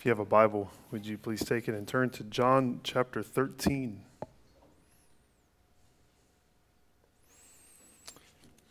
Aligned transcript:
If 0.00 0.06
you 0.06 0.10
have 0.12 0.18
a 0.18 0.24
Bible, 0.24 0.70
would 0.92 1.04
you 1.04 1.18
please 1.18 1.44
take 1.44 1.68
it 1.68 1.74
and 1.74 1.86
turn 1.86 2.08
to 2.12 2.24
John 2.24 2.80
chapter 2.82 3.22
13? 3.22 4.00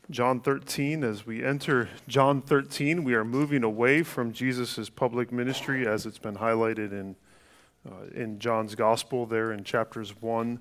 John 0.09 0.39
13, 0.39 1.03
as 1.03 1.27
we 1.27 1.45
enter 1.45 1.87
John 2.07 2.41
13, 2.41 3.03
we 3.03 3.13
are 3.13 3.23
moving 3.23 3.63
away 3.63 4.01
from 4.01 4.33
Jesus' 4.33 4.89
public 4.89 5.31
ministry 5.31 5.87
as 5.87 6.07
it's 6.07 6.17
been 6.17 6.37
highlighted 6.37 6.93
in, 6.93 7.15
uh, 7.87 8.05
in 8.15 8.39
John's 8.39 8.73
gospel 8.73 9.27
there 9.27 9.51
in 9.51 9.63
chapters 9.63 10.19
1 10.19 10.59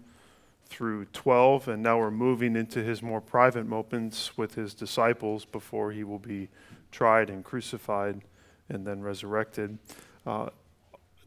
through 0.66 1.06
12. 1.14 1.68
And 1.68 1.82
now 1.82 1.98
we're 1.98 2.10
moving 2.10 2.56
into 2.56 2.82
his 2.82 3.02
more 3.02 3.22
private 3.22 3.64
moments 3.64 4.36
with 4.36 4.54
his 4.54 4.74
disciples 4.74 5.46
before 5.46 5.92
he 5.92 6.04
will 6.04 6.18
be 6.18 6.50
tried 6.92 7.30
and 7.30 7.42
crucified 7.42 8.20
and 8.68 8.86
then 8.86 9.00
resurrected. 9.00 9.78
Uh, 10.26 10.50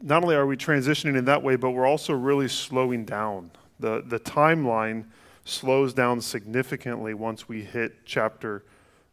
not 0.01 0.23
only 0.23 0.35
are 0.35 0.45
we 0.45 0.57
transitioning 0.57 1.17
in 1.17 1.25
that 1.25 1.43
way, 1.43 1.55
but 1.55 1.71
we're 1.71 1.87
also 1.87 2.13
really 2.13 2.47
slowing 2.47 3.05
down. 3.05 3.51
The, 3.79 4.03
the 4.05 4.19
timeline 4.19 5.05
slows 5.45 5.93
down 5.93 6.21
significantly 6.21 7.13
once 7.13 7.47
we 7.47 7.63
hit 7.63 8.05
chapter 8.05 8.63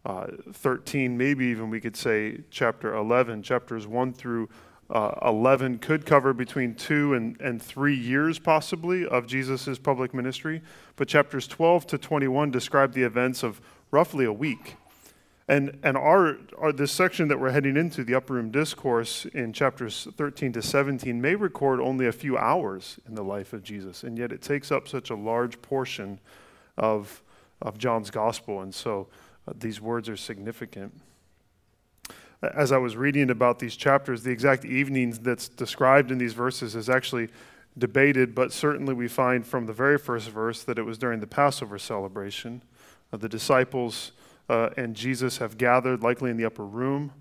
uh, 0.04 0.28
13, 0.52 1.16
maybe 1.16 1.46
even 1.46 1.70
we 1.70 1.80
could 1.80 1.96
say 1.96 2.38
chapter 2.50 2.94
11. 2.94 3.42
Chapters 3.42 3.86
1 3.86 4.12
through 4.12 4.48
uh, 4.90 5.12
11 5.22 5.78
could 5.78 6.06
cover 6.06 6.32
between 6.32 6.74
two 6.74 7.14
and, 7.14 7.38
and 7.40 7.60
three 7.60 7.96
years, 7.96 8.38
possibly, 8.38 9.06
of 9.06 9.26
Jesus' 9.26 9.78
public 9.78 10.14
ministry. 10.14 10.62
But 10.96 11.08
chapters 11.08 11.46
12 11.46 11.86
to 11.88 11.98
21 11.98 12.50
describe 12.50 12.92
the 12.94 13.02
events 13.02 13.42
of 13.42 13.60
roughly 13.90 14.24
a 14.24 14.32
week. 14.32 14.76
And, 15.48 15.78
and 15.82 15.96
our, 15.96 16.36
our, 16.58 16.72
this 16.72 16.92
section 16.92 17.28
that 17.28 17.40
we're 17.40 17.52
heading 17.52 17.78
into, 17.78 18.04
the 18.04 18.14
upper 18.14 18.34
room 18.34 18.50
discourse 18.50 19.24
in 19.26 19.54
chapters 19.54 20.06
13 20.16 20.52
to 20.52 20.62
17, 20.62 21.20
may 21.20 21.34
record 21.34 21.80
only 21.80 22.06
a 22.06 22.12
few 22.12 22.36
hours 22.36 23.00
in 23.08 23.14
the 23.14 23.24
life 23.24 23.54
of 23.54 23.62
Jesus, 23.62 24.04
and 24.04 24.18
yet 24.18 24.30
it 24.30 24.42
takes 24.42 24.70
up 24.70 24.86
such 24.86 25.08
a 25.08 25.14
large 25.14 25.60
portion 25.62 26.20
of, 26.76 27.22
of 27.62 27.78
John's 27.78 28.10
gospel. 28.10 28.60
And 28.60 28.74
so 28.74 29.08
uh, 29.46 29.54
these 29.58 29.80
words 29.80 30.10
are 30.10 30.18
significant. 30.18 30.92
As 32.42 32.70
I 32.70 32.76
was 32.76 32.94
reading 32.94 33.30
about 33.30 33.58
these 33.58 33.74
chapters, 33.74 34.22
the 34.22 34.30
exact 34.30 34.66
evenings 34.66 35.18
that's 35.18 35.48
described 35.48 36.12
in 36.12 36.18
these 36.18 36.34
verses 36.34 36.76
is 36.76 36.90
actually 36.90 37.30
debated, 37.78 38.34
but 38.34 38.52
certainly 38.52 38.92
we 38.92 39.08
find 39.08 39.46
from 39.46 39.64
the 39.64 39.72
very 39.72 39.96
first 39.96 40.28
verse 40.28 40.62
that 40.64 40.78
it 40.78 40.82
was 40.82 40.98
during 40.98 41.20
the 41.20 41.26
Passover 41.26 41.78
celebration. 41.78 42.62
Uh, 43.12 43.16
the 43.16 43.28
disciples 43.30 44.12
uh, 44.48 44.70
and 44.76 44.94
Jesus 44.94 45.38
have 45.38 45.58
gathered, 45.58 46.02
likely 46.02 46.30
in 46.30 46.36
the 46.36 46.44
upper 46.44 46.64
room, 46.64 47.12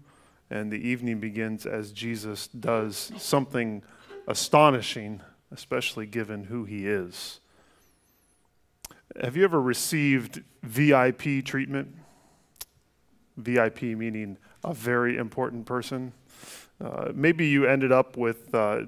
and 0.49 0.71
the 0.71 0.87
evening 0.87 1.19
begins 1.19 1.65
as 1.65 1.91
Jesus 1.91 2.47
does 2.47 3.11
something 3.17 3.83
astonishing, 4.27 5.21
especially 5.51 6.05
given 6.05 6.45
who 6.45 6.63
he 6.63 6.87
is. 6.87 7.39
Have 9.21 9.35
you 9.35 9.43
ever 9.43 9.61
received 9.61 10.43
VIP 10.63 11.43
treatment? 11.43 11.95
VIP 13.37 13.83
meaning 13.83 14.37
a 14.63 14.73
very 14.73 15.17
important 15.17 15.65
person. 15.65 16.13
Uh, 16.83 17.11
maybe 17.13 17.47
you 17.47 17.65
ended 17.65 17.91
up 17.91 18.17
with, 18.17 18.53
uh, 18.53 18.81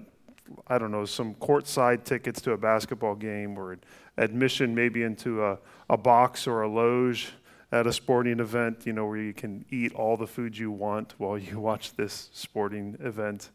I 0.68 0.78
don't 0.78 0.92
know, 0.92 1.06
some 1.06 1.36
courtside 1.36 2.04
tickets 2.04 2.42
to 2.42 2.52
a 2.52 2.58
basketball 2.58 3.16
game 3.16 3.58
or 3.58 3.80
admission 4.18 4.76
maybe 4.76 5.04
into 5.04 5.44
a, 5.44 5.58
a 5.90 5.98
box 5.98 6.48
or 6.48 6.62
a 6.62 6.68
loge 6.68 7.34
at 7.72 7.86
a 7.86 7.94
sporting 7.94 8.40
event, 8.40 8.86
you 8.86 8.94
know, 8.94 9.06
where 9.06 9.18
you 9.18 9.34
can 9.34 9.66
eat 9.70 9.94
all 9.94 10.18
the 10.18 10.28
food 10.28 10.58
you 10.58 10.72
want 10.72 11.14
while 11.18 11.38
you 11.38 11.60
watch 11.70 11.94
this 11.96 12.30
sporting 12.34 12.98
event. 13.02 13.50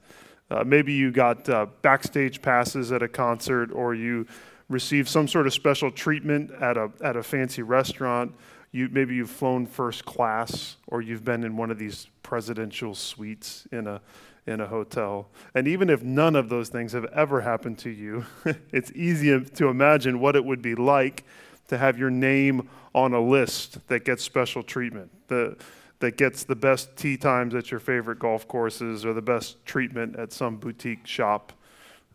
Uh, 0.51 0.62
maybe 0.62 0.93
you 0.93 1.11
got 1.11 1.48
uh, 1.48 1.67
backstage 1.83 2.42
passes 2.42 2.92
at 2.92 3.03
a 3.03 3.09
concert, 3.09 3.73
or 3.73 3.95
you 3.95 4.27
received 4.69 5.09
some 5.09 5.27
sort 5.27 5.47
of 5.47 5.53
special 5.53 5.91
treatment 5.91 6.51
at 6.61 6.77
a, 6.77 6.91
at 7.03 7.17
a 7.17 7.23
fancy 7.23 7.62
restaurant. 7.62 8.33
You, 8.70 8.89
maybe 8.91 9.14
you've 9.14 9.30
flown 9.30 9.67
first 9.67 10.05
class, 10.05 10.77
or 10.86 11.01
you've 11.01 11.24
been 11.24 11.45
in 11.45 11.57
one 11.57 11.70
of 11.70 11.79
these 11.79 12.08
presidential 12.23 12.95
suites 12.95 13.67
in 13.73 13.86
a, 13.86 14.01
in 14.47 14.61
a 14.61 14.67
hotel. 14.67 15.29
And 15.55 15.67
even 15.67 15.89
if 15.89 16.03
none 16.03 16.36
of 16.36 16.48
those 16.48 16.69
things 16.69 16.92
have 16.92 17.07
ever 17.07 17.41
happened 17.41 17.79
to 17.80 17.91
you, 17.91 18.27
it's 18.73 18.92
easy 18.92 19.41
to 19.41 19.69
imagine 19.69 20.20
what 20.20 20.36
it 20.36 20.45
would 20.45 20.61
be 20.61 20.74
like 20.74 21.24
to 21.69 21.79
have 21.79 21.98
your 21.98 22.11
name 22.11 22.69
on 22.94 23.12
a 23.12 23.20
list 23.20 23.86
that 23.88 24.05
gets 24.05 24.22
special 24.22 24.62
treatment, 24.62 25.10
the, 25.28 25.56
that 25.98 26.16
gets 26.16 26.44
the 26.44 26.55
best 26.55 26.96
tee 26.96 27.16
times 27.16 27.55
at 27.55 27.70
your 27.70 27.80
favorite 27.80 28.18
golf 28.18 28.46
courses 28.46 29.05
or 29.05 29.12
the 29.12 29.22
best 29.22 29.64
treatment 29.64 30.16
at 30.16 30.32
some 30.32 30.56
boutique 30.56 31.06
shop. 31.06 31.52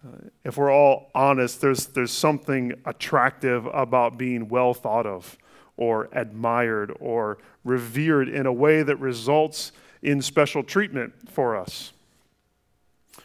Uh, 0.07 0.29
if 0.45 0.57
we're 0.57 0.71
all 0.71 1.09
honest, 1.13 1.59
there's, 1.59 1.87
there's 1.87 2.11
something 2.11 2.73
attractive 2.85 3.65
about 3.67 4.17
being 4.17 4.47
well 4.47 4.73
thought 4.73 5.05
of 5.05 5.37
or 5.75 6.09
admired 6.13 6.95
or 6.99 7.37
revered 7.63 8.29
in 8.29 8.45
a 8.45 8.53
way 8.53 8.83
that 8.83 8.95
results 8.97 9.71
in 10.01 10.21
special 10.21 10.63
treatment 10.63 11.13
for 11.29 11.55
us. 11.55 11.91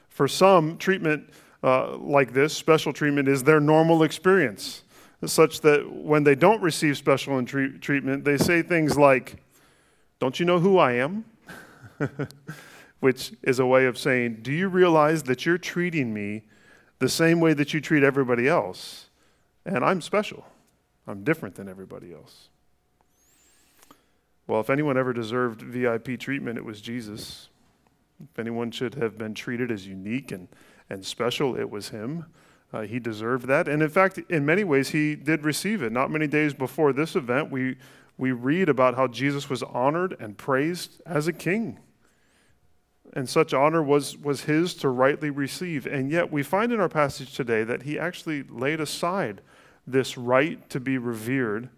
For 0.09 0.27
some, 0.29 0.77
treatment 0.79 1.31
uh, 1.63 1.97
like 1.97 2.33
this, 2.33 2.53
special 2.53 2.93
treatment, 2.93 3.29
is 3.29 3.43
their 3.45 3.61
normal 3.61 4.03
experience 4.03 4.83
such 5.25 5.61
that 5.63 5.91
when 5.91 6.25
they 6.25 6.35
don't 6.35 6.63
receive 6.63 6.97
special 6.97 7.43
tre- 7.45 7.79
treatment, 7.79 8.25
they 8.25 8.37
say 8.37 8.63
things 8.63 8.97
like, 8.97 9.37
Don't 10.21 10.39
you 10.39 10.47
know 10.47 10.59
who 10.59 10.79
I 10.79 10.93
am? 10.93 11.25
Which 13.01 13.33
is 13.43 13.59
a 13.59 13.67
way 13.67 13.87
of 13.87 13.99
saying, 13.99 14.39
Do 14.43 14.53
you 14.53 14.69
realize 14.69 15.25
that 15.25 15.47
you're 15.47 15.59
treating 15.59 16.13
me 16.13 16.43
the 16.99 17.09
same 17.09 17.41
way 17.41 17.55
that 17.55 17.75
you 17.75 17.81
treat 17.81 18.03
everybody 18.03 18.49
else? 18.49 19.09
And 19.65 19.85
I'm 19.85 20.01
special, 20.01 20.47
I'm 21.07 21.25
different 21.25 21.55
than 21.55 21.69
everybody 21.69 22.13
else. 22.13 22.49
Well, 24.47 24.61
if 24.61 24.69
anyone 24.69 24.99
ever 24.99 25.13
deserved 25.13 25.63
VIP 25.63 26.21
treatment, 26.21 26.59
it 26.59 26.65
was 26.65 26.83
Jesus. 26.83 27.49
If 28.23 28.39
anyone 28.39 28.71
should 28.71 28.95
have 28.95 29.17
been 29.17 29.35
treated 29.35 29.71
as 29.71 29.87
unique 29.87 30.33
and, 30.33 30.49
and 30.91 31.05
special, 31.05 31.57
it 31.57 31.71
was 31.71 31.89
him. 31.89 32.27
Uh, 32.75 32.81
he 32.81 32.99
deserved 32.99 33.47
that. 33.47 33.69
And 33.69 33.85
in 33.85 33.89
fact, 33.89 34.19
in 34.29 34.45
many 34.45 34.65
ways, 34.65 34.89
he 34.89 35.15
did 35.15 35.45
receive 35.45 35.81
it. 35.81 35.93
Not 35.93 36.11
many 36.11 36.27
days 36.27 36.53
before 36.53 36.93
this 36.93 37.15
event, 37.15 37.53
we, 37.53 37.77
we 38.19 38.33
read 38.33 38.69
about 38.69 38.97
how 38.97 39.07
Jesus 39.07 39.49
was 39.49 39.63
honored 39.63 40.17
and 40.19 40.37
praised 40.37 41.01
as 41.07 41.29
a 41.29 41.33
king. 41.33 41.79
And 43.13 43.29
such 43.29 43.55
honor 43.55 43.81
was, 43.81 44.19
was 44.19 44.43
his 44.43 44.75
to 44.75 44.89
rightly 44.89 45.31
receive. 45.31 45.87
And 45.87 46.11
yet, 46.11 46.33
we 46.33 46.43
find 46.43 46.73
in 46.73 46.81
our 46.81 46.89
passage 46.89 47.33
today 47.33 47.63
that 47.63 47.83
he 47.83 47.97
actually 47.97 48.43
laid 48.43 48.81
aside 48.81 49.41
this 49.87 50.19
right 50.19 50.69
to 50.71 50.81
be 50.81 50.99
revered 50.99 51.69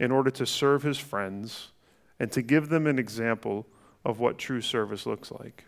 in 0.00 0.10
order 0.10 0.30
to 0.30 0.46
serve 0.46 0.82
his 0.82 0.96
friends 0.96 1.72
and 2.18 2.32
to 2.32 2.40
give 2.40 2.70
them 2.70 2.86
an 2.86 2.98
example 2.98 3.66
of 4.02 4.18
what 4.18 4.38
true 4.38 4.62
service 4.62 5.04
looks 5.04 5.30
like. 5.30 5.66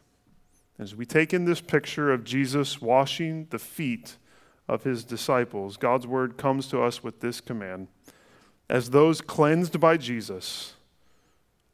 As 0.78 0.94
we 0.94 1.04
take 1.04 1.34
in 1.34 1.44
this 1.44 1.60
picture 1.60 2.10
of 2.10 2.24
Jesus 2.24 2.80
washing 2.80 3.46
the 3.50 3.58
feet 3.58 4.16
of 4.68 4.84
his 4.84 5.04
disciples, 5.04 5.76
God's 5.76 6.06
word 6.06 6.36
comes 6.36 6.68
to 6.68 6.82
us 6.82 7.02
with 7.02 7.20
this 7.20 7.40
command 7.40 7.88
As 8.68 8.90
those 8.90 9.20
cleansed 9.20 9.78
by 9.78 9.96
Jesus, 9.96 10.74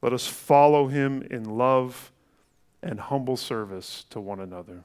let 0.03 0.12
us 0.12 0.27
follow 0.27 0.89
him 0.89 1.23
in 1.31 1.45
love 1.45 2.11
and 2.83 2.99
humble 2.99 3.37
service 3.37 4.05
to 4.11 4.21
one 4.21 4.41
another. 4.41 4.83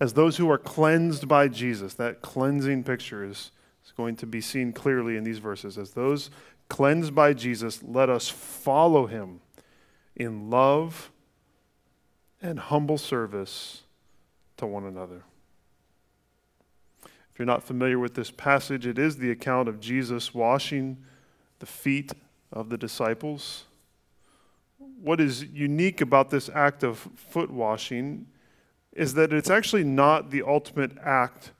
As 0.00 0.12
those 0.12 0.36
who 0.36 0.50
are 0.50 0.58
cleansed 0.58 1.26
by 1.26 1.48
Jesus, 1.48 1.94
that 1.94 2.20
cleansing 2.20 2.84
picture 2.84 3.24
is, 3.24 3.50
is 3.84 3.92
going 3.92 4.16
to 4.16 4.26
be 4.26 4.40
seen 4.40 4.72
clearly 4.72 5.16
in 5.16 5.24
these 5.24 5.38
verses. 5.38 5.78
As 5.78 5.92
those 5.92 6.30
cleansed 6.68 7.14
by 7.14 7.32
Jesus, 7.32 7.82
let 7.82 8.10
us 8.10 8.28
follow 8.28 9.06
him 9.06 9.40
in 10.14 10.50
love 10.50 11.10
and 12.42 12.58
humble 12.58 12.98
service 12.98 13.82
to 14.58 14.66
one 14.66 14.84
another. 14.84 15.22
If 17.34 17.40
you're 17.40 17.46
not 17.46 17.64
familiar 17.64 17.98
with 17.98 18.14
this 18.14 18.30
passage, 18.30 18.86
it 18.86 18.96
is 18.96 19.16
the 19.16 19.32
account 19.32 19.68
of 19.68 19.80
Jesus 19.80 20.32
washing 20.32 20.98
the 21.58 21.66
feet 21.66 22.12
of 22.52 22.68
the 22.68 22.78
disciples. 22.78 23.64
What 25.02 25.20
is 25.20 25.42
unique 25.42 26.00
about 26.00 26.30
this 26.30 26.48
act 26.48 26.84
of 26.84 26.96
foot 27.16 27.50
washing 27.50 28.28
is 28.92 29.14
that 29.14 29.32
it's 29.32 29.50
actually 29.50 29.82
not 29.82 30.30
the 30.30 30.42
ultimate 30.42 30.92
act 31.02 31.50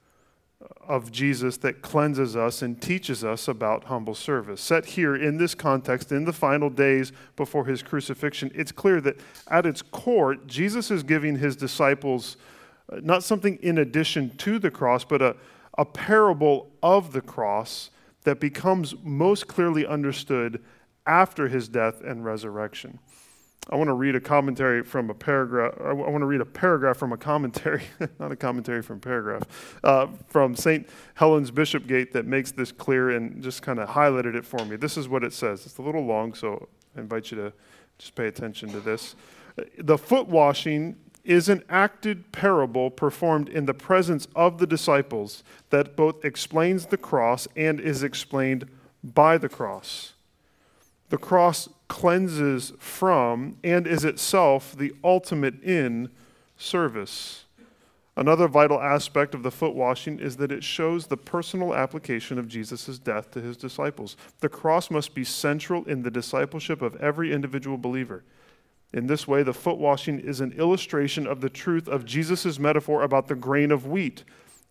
of 0.87 1.11
Jesus 1.11 1.57
that 1.57 1.83
cleanses 1.83 2.37
us 2.37 2.63
and 2.63 2.81
teaches 2.81 3.25
us 3.25 3.49
about 3.49 3.83
humble 3.85 4.15
service. 4.15 4.61
Set 4.61 4.87
here 4.87 5.17
in 5.17 5.39
this 5.39 5.57
context, 5.57 6.13
in 6.13 6.25
the 6.25 6.33
final 6.33 6.71
days 6.71 7.11
before 7.35 7.65
his 7.65 7.83
crucifixion, 7.83 8.53
it's 8.55 8.71
clear 8.71 9.01
that 9.01 9.19
at 9.49 9.67
its 9.67 9.83
core, 9.83 10.37
Jesus 10.37 10.93
is 10.93 11.03
giving 11.03 11.39
his 11.39 11.57
disciples 11.57 12.37
uh, 12.93 13.01
not 13.03 13.25
something 13.25 13.59
in 13.61 13.79
addition 13.79 14.31
to 14.37 14.61
the 14.61 14.71
cross, 14.71 15.05
but 15.05 15.21
a, 15.21 15.35
a 15.77 15.85
parable 15.85 16.71
of 16.83 17.13
the 17.13 17.21
cross 17.21 17.91
that 18.25 18.41
becomes 18.41 18.95
most 19.03 19.47
clearly 19.47 19.87
understood 19.87 20.63
after 21.07 21.49
his 21.49 21.69
death 21.69 22.01
and 22.01 22.25
resurrection. 22.25 22.99
I 23.71 23.77
want 23.77 23.89
to 23.89 23.95
read 23.95 24.15
a 24.15 24.21
commentary 24.21 24.83
from 24.83 25.09
a 25.09 25.15
paragraph. 25.15 25.75
I 25.83 25.93
want 25.95 26.21
to 26.21 26.27
read 26.27 26.43
a 26.43 26.47
paragraph 26.47 26.99
from 26.99 27.13
a 27.13 27.17
commentary, 27.17 27.85
not 28.19 28.31
a 28.31 28.37
commentary 28.37 28.83
from 28.83 29.01
paragraph, 29.01 29.79
uh, 29.83 30.09
from 30.29 30.55
St. 30.55 30.87
Helen's 31.15 31.51
Bishopsgate 31.51 32.13
that 32.13 32.27
makes 32.27 32.53
this 32.53 32.73
clear 32.73 33.11
and 33.11 33.43
just 33.43 33.63
kind 33.63 33.79
of 33.79 33.89
highlighted 33.89 34.35
it 34.35 34.45
for 34.45 34.63
me. 34.67 34.77
This 34.77 34.99
is 34.99 35.09
what 35.09 35.25
it 35.25 35.33
says. 35.33 35.65
It's 35.65 35.79
a 35.79 35.83
little 35.83 36.05
long, 36.05 36.35
so 36.35 36.69
I 36.95 37.01
invite 37.01 37.31
you 37.31 37.39
to 37.39 37.53
just 37.99 38.15
pay 38.15 38.27
attention 38.27 38.71
to 38.71 38.81
this. 38.81 39.17
The 39.79 39.97
foot 39.97 40.29
washing 40.29 40.97
is 41.25 41.49
an 41.49 41.63
acted 41.69 42.31
parable 42.33 42.91
performed 42.91 43.49
in 43.49 43.67
the 43.67 43.75
presence 43.75 44.29
of 44.37 44.59
the 44.59 44.67
disciples 44.67 45.43
that 45.71 45.97
both 45.97 46.25
explains 46.25 46.87
the 46.87 46.97
cross 46.97 47.49
and 47.57 47.81
is 47.81 48.03
explained 48.03 48.69
by 49.03 49.39
the 49.39 49.49
cross. 49.49 50.13
The 51.09 51.19
cross 51.19 51.69
cleanses 51.89 52.73
from 52.79 53.57
and 53.63 53.87
is 53.87 54.05
itself 54.05 54.77
the 54.77 54.93
ultimate 55.03 55.63
in 55.63 56.11
service. 56.57 57.45
Another 58.17 58.47
vital 58.47 58.81
aspect 58.81 59.35
of 59.35 59.43
the 59.43 59.51
foot 59.51 59.75
washing 59.75 60.21
is 60.21 60.37
that 60.37 60.53
it 60.53 60.63
shows 60.63 61.07
the 61.07 61.17
personal 61.17 61.75
application 61.75 62.39
of 62.39 62.47
Jesus' 62.47 62.99
death 62.99 63.33
to 63.33 63.41
his 63.41 63.57
disciples. 63.57 64.17
The 64.39 64.49
cross 64.49 64.91
must 64.91 65.15
be 65.15 65.25
central 65.25 65.85
in 65.85 66.03
the 66.03 66.13
discipleship 66.13 66.81
of 66.81 66.95
every 66.97 67.33
individual 67.33 67.77
believer. 67.77 68.23
In 68.95 69.09
this 69.09 69.27
way, 69.27 69.43
the 69.43 69.53
foot 69.53 69.79
washing 69.79 70.21
is 70.21 70.41
an 70.41 70.53
illustration 70.53 71.27
of 71.27 71.41
the 71.41 71.51
truth 71.51 71.89
of 71.89 72.05
Jesus' 72.05 72.61
metaphor 72.61 73.03
about 73.03 73.27
the 73.27 73.35
grain 73.35 73.73
of 73.73 73.89
wheat 73.89 74.23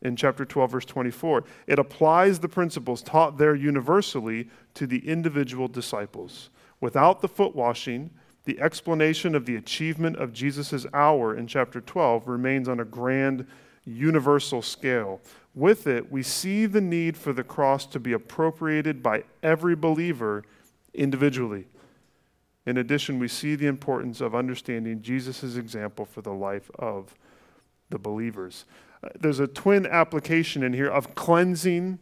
in 0.02 0.16
chapter 0.16 0.46
12, 0.46 0.72
verse 0.72 0.86
24. 0.86 1.44
It 1.68 1.78
applies 1.78 2.40
the 2.40 2.48
principles 2.48 3.02
taught 3.02 3.38
there 3.38 3.54
universally 3.54 4.50
to 4.76 4.88
the 4.88 5.06
individual 5.10 5.68
disciples. 5.68 6.52
Without 6.80 7.20
the 7.20 7.28
foot 7.28 7.54
washing, 7.54 8.12
the 8.46 8.62
explanation 8.62 9.36
of 9.36 9.46
the 9.46 9.58
achievement 9.58 10.16
of 10.16 10.32
Jesus' 10.32 10.86
hour 10.94 11.36
in 11.36 11.46
chapter 11.46 11.82
12 11.82 12.26
remains 12.30 12.70
on 12.70 12.80
a 12.80 12.86
grand 12.86 13.46
universal 13.84 14.62
scale. 14.62 15.20
With 15.54 15.86
it, 15.86 16.10
we 16.10 16.24
see 16.24 16.66
the 16.66 16.80
need 16.80 17.18
for 17.18 17.34
the 17.34 17.44
cross 17.44 17.86
to 17.88 18.00
be 18.00 18.14
appropriated 18.14 19.04
by 19.04 19.26
every 19.44 19.76
believer 19.76 20.46
individually. 20.94 21.68
In 22.66 22.78
addition, 22.78 23.20
we 23.20 23.28
see 23.28 23.56
the 23.56 23.68
importance 23.68 24.22
of 24.22 24.34
understanding 24.34 25.02
Jesus' 25.02 25.56
example 25.56 26.06
for 26.06 26.22
the 26.22 26.32
life 26.32 26.72
of 26.80 27.16
the 27.90 28.00
believers. 28.00 28.66
Uh, 29.04 29.10
there's 29.20 29.40
a 29.40 29.48
twin 29.48 29.86
application 29.86 30.64
in 30.64 30.74
here 30.74 30.90
of 30.90 31.14
cleansing 31.16 32.00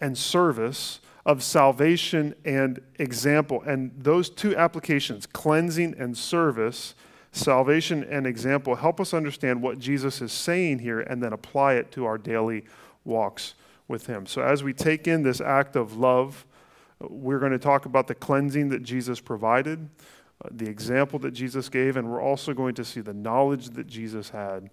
and 0.00 0.18
service 0.18 1.00
of 1.24 1.42
salvation 1.42 2.34
and 2.44 2.80
example. 2.98 3.62
And 3.62 3.92
those 3.96 4.28
two 4.28 4.56
applications, 4.56 5.26
cleansing 5.26 5.94
and 5.98 6.16
service, 6.18 6.94
salvation 7.30 8.04
and 8.04 8.26
example, 8.26 8.74
help 8.74 9.00
us 9.00 9.14
understand 9.14 9.62
what 9.62 9.78
Jesus 9.78 10.20
is 10.20 10.32
saying 10.32 10.80
here 10.80 11.00
and 11.00 11.22
then 11.22 11.32
apply 11.32 11.74
it 11.74 11.90
to 11.92 12.04
our 12.04 12.18
daily 12.18 12.64
walks 13.04 13.54
with 13.88 14.06
Him. 14.06 14.26
So, 14.26 14.42
as 14.42 14.62
we 14.62 14.72
take 14.72 15.06
in 15.06 15.22
this 15.22 15.40
act 15.40 15.76
of 15.76 15.96
love, 15.96 16.44
we're 17.10 17.38
going 17.38 17.52
to 17.52 17.58
talk 17.58 17.86
about 17.86 18.06
the 18.06 18.14
cleansing 18.14 18.68
that 18.70 18.82
Jesus 18.82 19.20
provided, 19.20 19.88
uh, 20.44 20.48
the 20.50 20.68
example 20.68 21.18
that 21.20 21.32
Jesus 21.32 21.68
gave, 21.68 21.96
and 21.96 22.10
we're 22.10 22.22
also 22.22 22.54
going 22.54 22.74
to 22.74 22.84
see 22.84 23.00
the 23.00 23.14
knowledge 23.14 23.70
that 23.70 23.86
Jesus 23.86 24.30
had 24.30 24.70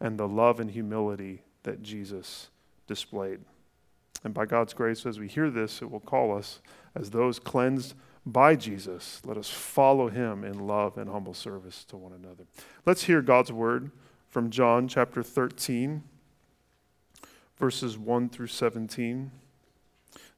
and 0.00 0.18
the 0.18 0.28
love 0.28 0.60
and 0.60 0.70
humility 0.70 1.42
that 1.62 1.82
Jesus 1.82 2.50
displayed. 2.86 3.40
And 4.24 4.34
by 4.34 4.46
God's 4.46 4.74
grace, 4.74 5.06
as 5.06 5.18
we 5.18 5.28
hear 5.28 5.50
this, 5.50 5.82
it 5.82 5.90
will 5.90 6.00
call 6.00 6.36
us 6.36 6.60
as 6.94 7.10
those 7.10 7.38
cleansed 7.38 7.94
by 8.26 8.56
Jesus. 8.56 9.20
Let 9.24 9.36
us 9.36 9.48
follow 9.48 10.08
him 10.08 10.44
in 10.44 10.66
love 10.66 10.98
and 10.98 11.08
humble 11.08 11.34
service 11.34 11.84
to 11.84 11.96
one 11.96 12.12
another. 12.12 12.44
Let's 12.84 13.04
hear 13.04 13.22
God's 13.22 13.52
word 13.52 13.90
from 14.28 14.50
John 14.50 14.88
chapter 14.88 15.22
13, 15.22 16.02
verses 17.56 17.96
1 17.96 18.28
through 18.28 18.48
17. 18.48 19.30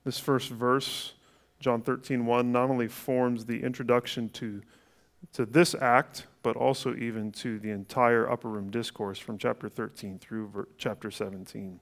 This 0.04 0.18
first 0.18 0.50
verse, 0.50 1.14
John 1.60 1.82
13, 1.82 2.24
1, 2.24 2.52
not 2.52 2.70
only 2.70 2.88
forms 2.88 3.44
the 3.44 3.62
introduction 3.62 4.30
to, 4.30 4.62
to 5.34 5.44
this 5.44 5.74
act, 5.74 6.26
but 6.42 6.56
also 6.56 6.96
even 6.96 7.30
to 7.32 7.58
the 7.58 7.70
entire 7.70 8.28
upper 8.28 8.48
room 8.48 8.70
discourse 8.70 9.18
from 9.18 9.36
chapter 9.36 9.68
13 9.68 10.18
through 10.18 10.48
ver- 10.48 10.68
chapter 10.78 11.10
17. 11.10 11.78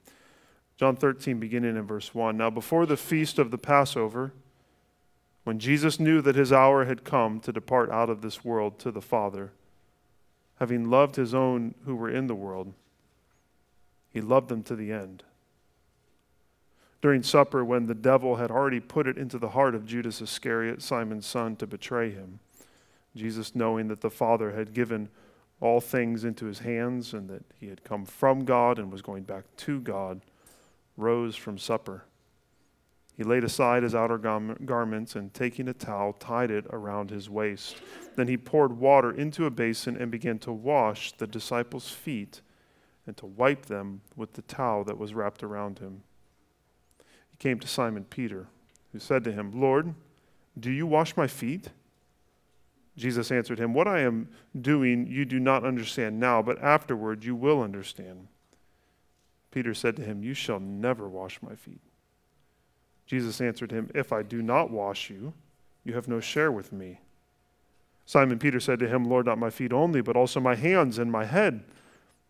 John 0.75 0.95
13, 0.95 1.39
beginning 1.39 1.77
in 1.77 1.87
verse 1.87 2.13
1. 2.13 2.37
Now, 2.37 2.49
before 2.49 2.85
the 2.85 2.97
feast 2.97 3.39
of 3.39 3.51
the 3.51 3.57
Passover, 3.57 4.33
when 5.45 5.59
Jesus 5.59 5.99
knew 5.99 6.21
that 6.21 6.35
his 6.35 6.51
hour 6.51 6.85
had 6.85 7.03
come 7.03 7.39
to 7.41 7.51
depart 7.53 7.89
out 7.89 8.09
of 8.09 8.21
this 8.21 8.43
world 8.43 8.79
to 8.79 8.91
the 8.91 9.01
Father, 9.01 9.51
having 10.59 10.89
loved 10.89 11.15
his 11.15 11.33
own 11.33 11.73
who 11.85 11.95
were 11.95 12.09
in 12.09 12.27
the 12.27 12.35
world, 12.35 12.73
he 14.09 14.19
loved 14.19 14.49
them 14.49 14.63
to 14.63 14.75
the 14.75 14.91
end. 14.91 15.23
During 17.01 17.23
supper, 17.23 17.63
when 17.63 17.85
the 17.85 17.95
devil 17.95 18.35
had 18.35 18.51
already 18.51 18.81
put 18.81 19.07
it 19.07 19.17
into 19.17 19.37
the 19.37 19.49
heart 19.49 19.73
of 19.73 19.85
Judas 19.85 20.21
Iscariot, 20.21 20.81
Simon's 20.81 21.25
son, 21.25 21.55
to 21.57 21.67
betray 21.67 22.11
him, 22.11 22.39
Jesus, 23.15 23.55
knowing 23.55 23.87
that 23.87 24.01
the 24.01 24.09
Father 24.09 24.51
had 24.51 24.73
given 24.73 25.09
all 25.61 25.79
things 25.79 26.23
into 26.23 26.45
his 26.45 26.59
hands 26.59 27.13
and 27.13 27.29
that 27.29 27.43
he 27.59 27.67
had 27.67 27.83
come 27.83 28.05
from 28.05 28.45
God 28.45 28.79
and 28.79 28.91
was 28.91 29.01
going 29.01 29.23
back 29.23 29.45
to 29.57 29.79
God, 29.79 30.21
rose 30.97 31.35
from 31.35 31.57
supper. 31.57 32.03
He 33.15 33.23
laid 33.23 33.43
aside 33.43 33.83
his 33.83 33.95
outer 33.95 34.17
garments 34.17 35.15
and, 35.15 35.33
taking 35.33 35.67
a 35.67 35.73
towel, 35.73 36.13
tied 36.13 36.51
it 36.51 36.65
around 36.69 37.09
his 37.09 37.29
waist. 37.29 37.75
Then 38.15 38.29
he 38.29 38.37
poured 38.37 38.77
water 38.77 39.11
into 39.11 39.45
a 39.45 39.49
basin 39.49 39.97
and 39.97 40.09
began 40.09 40.39
to 40.39 40.53
wash 40.53 41.11
the 41.13 41.27
disciples' 41.27 41.91
feet 41.91 42.41
and 43.05 43.17
to 43.17 43.25
wipe 43.25 43.65
them 43.65 44.01
with 44.15 44.33
the 44.33 44.41
towel 44.43 44.85
that 44.85 44.97
was 44.97 45.13
wrapped 45.13 45.43
around 45.43 45.79
him. 45.79 46.03
Came 47.39 47.59
to 47.59 47.67
Simon 47.67 48.03
Peter, 48.03 48.47
who 48.91 48.99
said 48.99 49.23
to 49.23 49.31
him, 49.31 49.59
Lord, 49.59 49.95
do 50.59 50.71
you 50.71 50.85
wash 50.85 51.15
my 51.15 51.27
feet? 51.27 51.69
Jesus 52.97 53.31
answered 53.31 53.59
him, 53.59 53.73
What 53.73 53.87
I 53.87 54.01
am 54.01 54.27
doing 54.59 55.07
you 55.07 55.23
do 55.23 55.39
not 55.39 55.63
understand 55.63 56.19
now, 56.19 56.41
but 56.41 56.61
afterward 56.61 57.23
you 57.23 57.33
will 57.33 57.61
understand. 57.61 58.27
Peter 59.51 59.73
said 59.73 59.95
to 59.95 60.03
him, 60.03 60.21
You 60.21 60.33
shall 60.33 60.59
never 60.59 61.07
wash 61.07 61.41
my 61.41 61.55
feet. 61.55 61.81
Jesus 63.05 63.41
answered 63.41 63.71
him, 63.71 63.89
If 63.95 64.11
I 64.11 64.21
do 64.21 64.41
not 64.41 64.69
wash 64.69 65.09
you, 65.09 65.33
you 65.83 65.93
have 65.93 66.07
no 66.07 66.19
share 66.19 66.51
with 66.51 66.73
me. 66.73 66.99
Simon 68.05 68.37
Peter 68.37 68.59
said 68.59 68.79
to 68.79 68.87
him, 68.87 69.05
Lord, 69.05 69.27
not 69.27 69.37
my 69.37 69.49
feet 69.49 69.71
only, 69.71 70.01
but 70.01 70.17
also 70.17 70.39
my 70.39 70.55
hands 70.55 70.97
and 70.97 71.11
my 71.11 71.25
head. 71.25 71.63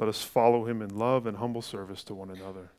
let 0.00 0.08
us 0.08 0.22
follow 0.22 0.64
him 0.64 0.82
in 0.82 0.98
love 0.98 1.26
and 1.26 1.36
humble 1.36 1.62
service 1.62 2.02
to 2.04 2.14
one 2.14 2.30
another. 2.30 2.70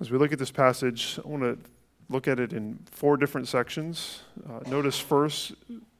As 0.00 0.10
we 0.10 0.16
look 0.16 0.32
at 0.32 0.38
this 0.38 0.50
passage, 0.50 1.18
I 1.22 1.28
want 1.28 1.42
to 1.42 1.58
look 2.08 2.26
at 2.26 2.40
it 2.40 2.54
in 2.54 2.78
four 2.90 3.18
different 3.18 3.48
sections. 3.48 4.22
Uh, 4.48 4.60
notice 4.70 4.98
first, 4.98 5.52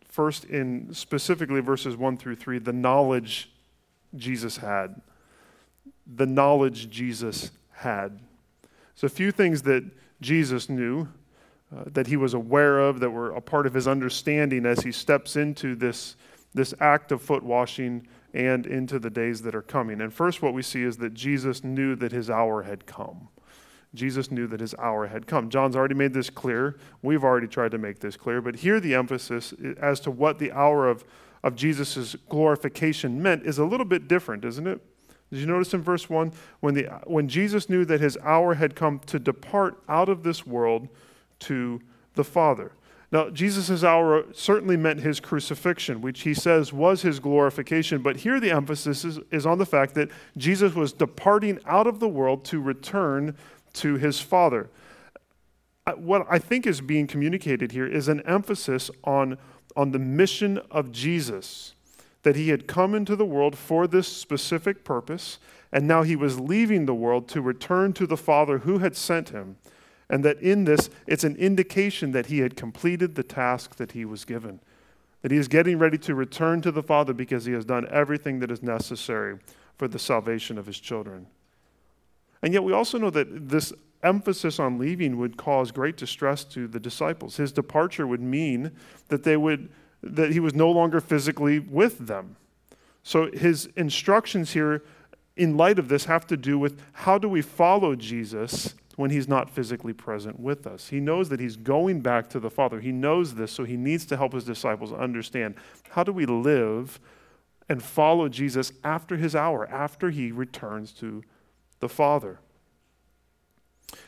first 0.09 0.45
in 0.45 0.95
specifically 0.95 1.61
verses 1.61 1.97
1 1.97 2.17
through 2.17 2.37
3, 2.37 2.61
the 2.61 2.73
knowledge 2.73 3.51
Jesus 4.17 4.57
had 4.57 5.03
the 6.09 6.27
knowledge 6.27 6.89
Jesus 6.89 7.51
had. 7.73 8.19
So, 8.95 9.07
a 9.07 9.11
few 9.11 9.31
things 9.31 9.63
that 9.63 9.85
Jesus 10.21 10.69
knew, 10.69 11.09
uh, 11.75 11.85
that 11.87 12.07
he 12.07 12.17
was 12.17 12.35
aware 12.35 12.81
of, 12.81 13.01
that 13.01 13.11
were 13.11 13.33
a 13.33 13.41
part 13.41 13.67
of 13.67 13.75
his 13.75 13.87
understanding 13.87 14.65
as 14.65 14.81
he 14.81 14.91
steps 14.91 15.37
into 15.37 15.77
this, 15.77 16.17
this 16.55 16.73
act 16.81 17.13
of 17.13 17.21
foot 17.21 17.43
washing 17.43 18.07
and 18.39 18.67
into 18.67 19.01
the 19.01 19.11
days 19.11 19.43
that 19.43 19.55
are 19.57 19.63
coming. 19.63 20.01
And 20.01 20.15
first, 20.15 20.41
what 20.41 20.55
we 20.55 20.63
see 20.63 20.85
is 20.85 20.99
that 20.99 21.13
Jesus 21.13 21.65
knew 21.65 21.97
that 21.97 22.13
his 22.13 22.31
hour 22.31 22.63
had 22.63 22.87
come. 22.87 23.29
Jesus 23.95 24.31
knew 24.31 24.47
that 24.47 24.61
his 24.61 24.77
hour 24.77 25.09
had 25.09 25.27
come. 25.27 25.51
John's 25.51 25.75
already 25.75 25.97
made 25.97 26.15
this 26.15 26.31
clear. 26.31 26.79
We've 27.03 27.25
already 27.25 27.49
tried 27.49 27.73
to 27.73 27.79
make 27.79 27.99
this 27.99 28.17
clear. 28.17 28.41
But 28.41 28.57
here, 28.57 28.79
the 28.79 28.95
emphasis 28.95 29.53
as 29.81 29.99
to 30.01 30.13
what 30.13 30.39
the 30.39 30.53
hour 30.53 30.89
of, 30.89 31.05
of 31.43 31.57
Jesus' 31.57 32.15
glorification 32.29 33.21
meant 33.21 33.43
is 33.45 33.59
a 33.59 33.65
little 33.65 33.87
bit 33.87 34.07
different, 34.07 34.45
isn't 34.45 34.69
it? 34.69 34.81
Did 35.31 35.41
you 35.41 35.47
notice 35.47 35.75
in 35.75 35.83
verse 35.83 36.09
1 36.09 36.33
when, 36.61 36.75
the, 36.75 36.85
when 37.07 37.29
Jesus 37.29 37.69
knew 37.69 37.85
that 37.87 38.01
his 38.01 38.17
hour 38.23 38.55
had 38.55 38.77
come 38.77 39.01
to 39.07 39.19
depart 39.19 39.83
out 39.89 40.09
of 40.09 40.23
this 40.23 40.47
world 40.47 40.89
to 41.41 41.81
the 42.15 42.25
Father? 42.25 42.71
Now, 43.11 43.31
Jesus' 43.31 43.83
hour 43.83 44.25
certainly 44.35 44.77
meant 44.77 45.01
his 45.01 45.19
crucifixion, 45.19 46.03
which 46.03 46.23
he 46.23 46.35
says 46.35 46.73
was 46.75 47.01
his 47.01 47.21
glorification. 47.21 48.03
But 48.03 48.19
here 48.19 48.39
the 48.39 48.51
emphasis 48.51 49.05
is, 49.05 49.19
is 49.31 49.47
on 49.47 49.59
the 49.59 49.67
fact 49.67 49.95
that 49.95 50.11
Jesus 50.37 50.75
was 50.75 50.93
departing 50.93 51.59
out 51.65 51.87
of 51.87 52.01
the 52.01 52.09
world 52.09 52.45
to 52.47 52.61
return 52.61 53.35
to 53.75 53.95
his 53.97 54.21
Father. 54.21 54.69
What 55.97 56.27
I 56.29 56.39
think 56.39 56.67
is 56.67 56.83
being 56.83 57.07
communicated 57.07 57.73
here 57.73 57.87
is 57.87 58.09
an 58.09 58.21
emphasis 58.27 58.91
on, 59.05 59.39
on 59.75 59.93
the 59.93 59.99
mission 59.99 60.59
of 60.71 60.93
Jesus, 60.93 61.75
that 62.25 62.37
he 62.37 62.51
had 62.51 62.67
come 62.67 62.95
into 62.95 63.17
the 63.17 63.25
world 63.25 63.57
for 63.57 63.87
this 63.87 64.07
specific 64.07 64.85
purpose, 64.85 65.39
and 65.73 65.89
now 65.89 66.03
he 66.03 66.15
was 66.15 66.39
leaving 66.39 66.85
the 66.85 66.95
world 66.95 67.27
to 67.29 67.41
return 67.41 67.95
to 67.95 68.07
the 68.07 68.19
Father 68.19 68.59
who 68.59 68.79
had 68.79 68.97
sent 68.97 69.31
him 69.31 69.57
and 70.11 70.25
that 70.25 70.41
in 70.41 70.65
this, 70.65 70.89
it's 71.07 71.25
an 71.25 71.37
indication 71.37 72.13
that 72.13 72.27
he 72.27 72.39
had 72.39 72.57
completed 72.57 73.15
the 73.15 73.23
task 73.23 73.77
that 73.77 73.93
he 73.93 74.05
was 74.05 74.25
given. 74.25 74.61
That 75.23 75.33
he 75.33 75.37
is 75.37 75.49
getting 75.49 75.79
ready 75.79 75.99
to 75.99 76.15
return 76.15 76.63
to 76.63 76.71
the 76.71 76.83
Father 76.83 77.13
because 77.13 77.45
he 77.45 77.53
has 77.53 77.65
done 77.65 77.87
everything 77.91 78.39
that 78.39 78.51
is 78.51 78.63
necessary 78.63 79.39
for 79.77 79.89
the 79.89 79.99
salvation 79.99 80.57
of 80.57 80.67
his 80.67 80.79
children. 80.79 81.27
And 82.43 82.55
yet, 82.55 82.65
we 82.65 82.73
also 82.73 82.99
know 82.99 83.11
that 83.11 83.49
this 83.49 83.73
emphasis 84.03 84.59
on 84.59 84.79
leaving 84.79 85.19
would 85.19 85.37
cause 85.37 85.73
great 85.73 85.97
distress 85.97 86.45
to 86.45 86.69
the 86.69 86.81
disciples. 86.81 87.37
His 87.37 87.53
departure 87.53 88.07
would 88.07 88.21
mean 88.21 88.73
that, 89.09 89.25
they 89.25 89.37
would, 89.37 89.71
that 90.03 90.33
he 90.33 90.41
was 90.41 90.55
no 90.55 90.71
longer 90.71 91.01
physically 91.01 91.59
with 91.59 92.07
them. 92.07 92.37
So, 93.03 93.31
his 93.33 93.67
instructions 93.77 94.53
here, 94.53 94.85
in 95.37 95.57
light 95.57 95.79
of 95.79 95.89
this, 95.89 96.05
have 96.05 96.27
to 96.29 96.37
do 96.37 96.59
with 96.59 96.81
how 96.93 97.19
do 97.19 97.29
we 97.29 97.43
follow 97.43 97.97
Jesus 97.97 98.75
when 98.99 99.13
he's 99.13 99.29
not 99.29 99.49
physically 99.49 99.93
present 99.93 100.41
with 100.41 100.67
us. 100.67 100.89
He 100.89 100.99
knows 100.99 101.29
that 101.29 101.39
he's 101.39 101.55
going 101.55 102.01
back 102.01 102.29
to 102.31 102.41
the 102.41 102.51
Father. 102.51 102.81
He 102.81 102.91
knows 102.91 103.37
this, 103.37 103.53
so 103.53 103.63
he 103.63 103.77
needs 103.77 104.05
to 104.07 104.17
help 104.17 104.33
his 104.33 104.43
disciples 104.43 104.93
understand 104.93 105.55
how 105.91 106.03
do 106.03 106.13
we 106.13 106.27
live 106.27 106.99
and 107.69 107.81
follow 107.81 108.29
Jesus 108.29 108.73
after 108.83 109.17
his 109.17 109.37
hour, 109.37 109.71
after 109.71 110.11
he 110.11 110.33
returns 110.33 110.91
to 110.95 111.23
the 111.79 111.89
Father. 111.89 112.41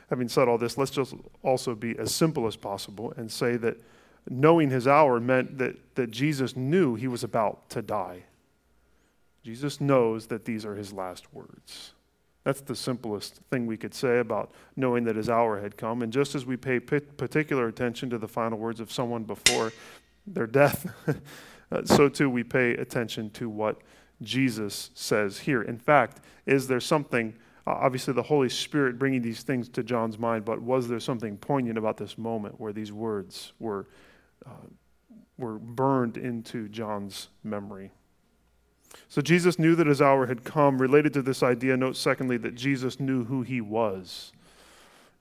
Having 0.09 0.29
said 0.29 0.49
all 0.49 0.59
this, 0.59 0.77
let's 0.77 0.91
just 0.91 1.15
also 1.45 1.77
be 1.77 1.97
as 1.97 2.13
simple 2.13 2.49
as 2.49 2.57
possible 2.57 3.15
and 3.17 3.31
say 3.31 3.57
that 3.59 3.81
knowing 4.29 4.71
his 4.71 4.89
hour 4.89 5.21
meant 5.21 5.59
that, 5.59 5.77
that 5.95 6.11
Jesus 6.11 6.57
knew 6.57 6.97
he 6.97 7.07
was 7.07 7.23
about 7.23 7.71
to 7.71 7.81
die. 7.81 8.25
Jesus 9.45 9.81
knows 9.81 10.27
that 10.27 10.47
these 10.47 10.67
are 10.67 10.75
his 10.75 10.93
last 10.93 11.33
words. 11.33 11.93
That's 12.45 12.63
the 12.63 12.75
simplest 12.75 13.41
thing 13.51 13.67
we 13.67 13.77
could 13.77 13.95
say 13.95 14.19
about 14.19 14.53
knowing 14.75 15.05
that 15.05 15.17
his 15.17 15.29
hour 15.29 15.61
had 15.61 15.77
come. 15.77 16.03
And 16.03 16.13
just 16.13 16.35
as 16.35 16.47
we 16.47 16.57
pay 16.57 16.81
particular 16.81 17.69
attention 17.69 18.09
to 18.11 18.19
the 18.19 18.29
final 18.29 18.59
words 18.59 18.81
of 18.81 18.91
someone 18.91 19.25
before 19.25 19.73
their 20.27 20.47
death, 20.47 20.93
uh, 21.73 21.85
so 21.85 22.09
too 22.09 22.31
we 22.31 22.43
pay 22.43 22.73
attention 22.73 23.31
to 23.31 23.49
what 23.49 23.83
Jesus 24.23 24.91
says 24.95 25.39
here. 25.39 25.63
In 25.63 25.79
fact, 25.79 26.21
is 26.47 26.67
there 26.67 26.81
something, 26.81 27.35
obviously, 27.67 28.15
the 28.15 28.23
Holy 28.23 28.49
Spirit 28.49 28.99
bringing 28.99 29.21
these 29.21 29.43
things 29.43 29.69
to 29.71 29.83
John's 29.83 30.19
mind, 30.19 30.45
but 30.45 30.63
was 30.63 30.89
there 30.89 31.01
something 31.01 31.37
poignant 31.37 31.77
about 31.77 31.99
this 31.99 32.17
moment 32.17 32.59
where 32.59 32.73
these 32.73 32.93
words 32.93 33.53
were, 33.59 33.87
uh, 34.47 34.67
were 35.37 35.59
burned 35.59 36.17
into 36.17 36.69
John's 36.69 37.29
memory? 37.45 37.93
So 39.09 39.21
Jesus 39.21 39.59
knew 39.59 39.75
that 39.75 39.87
his 39.87 40.01
hour 40.01 40.27
had 40.27 40.45
come. 40.45 40.81
Related 40.81 41.13
to 41.15 41.23
this 41.23 41.43
idea, 41.43 41.77
note 41.77 41.97
secondly 41.97 42.37
that 42.39 42.55
Jesus 42.55 43.01
knew 43.01 43.25
who 43.25 43.43
he 43.43 43.61
was. 43.61 44.33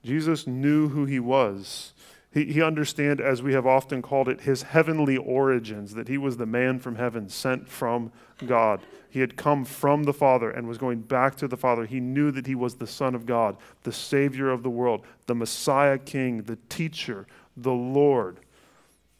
Jesus 0.04 0.46
knew 0.46 0.88
who 0.88 1.04
he 1.04 1.20
was. 1.20 1.92
He, 2.32 2.44
he 2.44 2.62
understood, 2.62 3.20
as 3.20 3.42
we 3.42 3.54
have 3.54 3.66
often 3.66 4.02
called 4.02 4.28
it, 4.28 4.42
his 4.42 4.62
heavenly 4.62 5.16
origins, 5.16 5.94
that 5.94 6.06
he 6.06 6.16
was 6.16 6.36
the 6.36 6.46
man 6.46 6.78
from 6.78 6.94
heaven 6.94 7.28
sent 7.28 7.68
from 7.68 8.12
God. 8.46 8.80
He 9.10 9.18
had 9.18 9.36
come 9.36 9.64
from 9.64 10.04
the 10.04 10.12
Father 10.12 10.50
and 10.50 10.68
was 10.68 10.78
going 10.78 11.00
back 11.00 11.34
to 11.36 11.48
the 11.48 11.56
Father. 11.56 11.84
He 11.84 11.98
knew 11.98 12.30
that 12.30 12.46
he 12.46 12.54
was 12.54 12.76
the 12.76 12.86
Son 12.86 13.16
of 13.16 13.26
God, 13.26 13.56
the 13.82 13.92
Savior 13.92 14.50
of 14.50 14.62
the 14.62 14.70
world, 14.70 15.04
the 15.26 15.34
Messiah 15.34 15.98
King, 15.98 16.42
the 16.42 16.58
teacher, 16.68 17.26
the 17.56 17.72
Lord. 17.72 18.38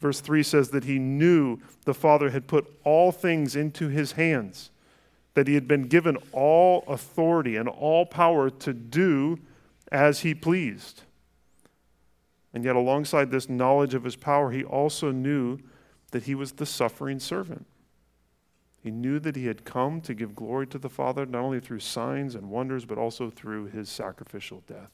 Verse 0.01 0.21
3 0.21 0.43
says 0.43 0.71
that 0.71 0.85
he 0.85 0.99
knew 0.99 1.59
the 1.85 1.95
Father 1.95 2.31
had 2.31 2.47
put 2.47 2.67
all 2.85 3.13
things 3.13 3.55
into 3.55 3.89
his 3.89 4.13
hands, 4.13 4.71
that 5.35 5.47
he 5.47 5.55
had 5.55 5.69
been 5.69 5.83
given 5.83 6.17
all 6.33 6.85
authority 6.89 7.57
and 7.57 7.69
all 7.69 8.07
power 8.07 8.49
to 8.49 8.73
do 8.73 9.39
as 9.93 10.21
he 10.21 10.35
pleased. 10.35 11.03
And 12.53 12.65
yet, 12.65 12.77
alongside 12.77 13.31
this 13.31 13.49
knowledge 13.49 13.95
of 13.95 14.05
his 14.05 14.17
power, 14.17 14.51
he 14.51 14.65
also 14.65 15.13
knew 15.13 15.59
that 16.11 16.25
he 16.25 16.35
was 16.35 16.53
the 16.53 16.67
suffering 16.67 17.21
servant. 17.21 17.67
He 18.83 18.91
knew 18.91 19.21
that 19.21 19.37
he 19.37 19.47
had 19.47 19.67
come 19.67 20.01
to 20.01 20.15
give 20.15 20.35
glory 20.35 20.67
to 20.69 20.79
the 20.79 20.89
Father, 20.89 21.27
not 21.27 21.43
only 21.43 21.61
through 21.61 21.81
signs 21.81 22.35
and 22.35 22.51
wonders, 22.51 22.87
but 22.87 22.99
also 22.99 23.29
through 23.29 23.67
his 23.67 23.91
sacrificial 23.91 24.65
death. 24.67 24.91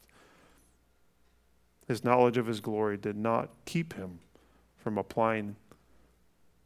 His 1.86 2.02
knowledge 2.02 2.36
of 2.36 2.46
his 2.46 2.60
glory 2.60 2.96
did 2.96 3.16
not 3.16 3.50
keep 3.64 3.94
him 3.94 4.18
from 4.86 4.98
applying 4.98 5.56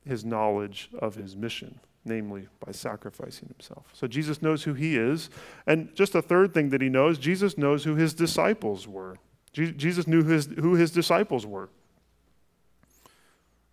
his 0.05 0.27
knowledge 0.27 0.91
of 0.99 1.15
his 1.15 1.35
mission, 1.35 1.81
namely 2.05 2.49
by 2.63 2.71
sacrificing 2.71 3.49
himself. 3.49 3.87
So 3.95 4.07
Jesus 4.07 4.43
knows 4.43 4.63
who 4.63 4.75
he 4.75 4.99
is. 4.99 5.31
And 5.67 5.95
just 5.95 6.15
a 6.15 6.21
third 6.21 6.53
thing 6.53 6.69
that 6.69 6.83
he 6.83 6.91
knows 6.91 7.17
Jesus 7.17 7.57
knows 7.57 7.83
who 7.83 7.95
his 7.95 8.13
disciples 8.13 8.87
were. 8.87 9.17
Jesus 9.55 10.07
knew 10.07 10.23
his, 10.23 10.51
who 10.59 10.75
his 10.75 10.91
disciples 10.91 11.47
were. 11.47 11.71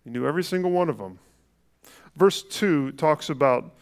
He 0.02 0.08
knew 0.08 0.26
every 0.26 0.44
single 0.44 0.70
one 0.70 0.88
of 0.88 0.96
them. 0.96 1.18
Verse 2.16 2.42
2 2.42 2.92
talks 2.92 3.28
about 3.28 3.74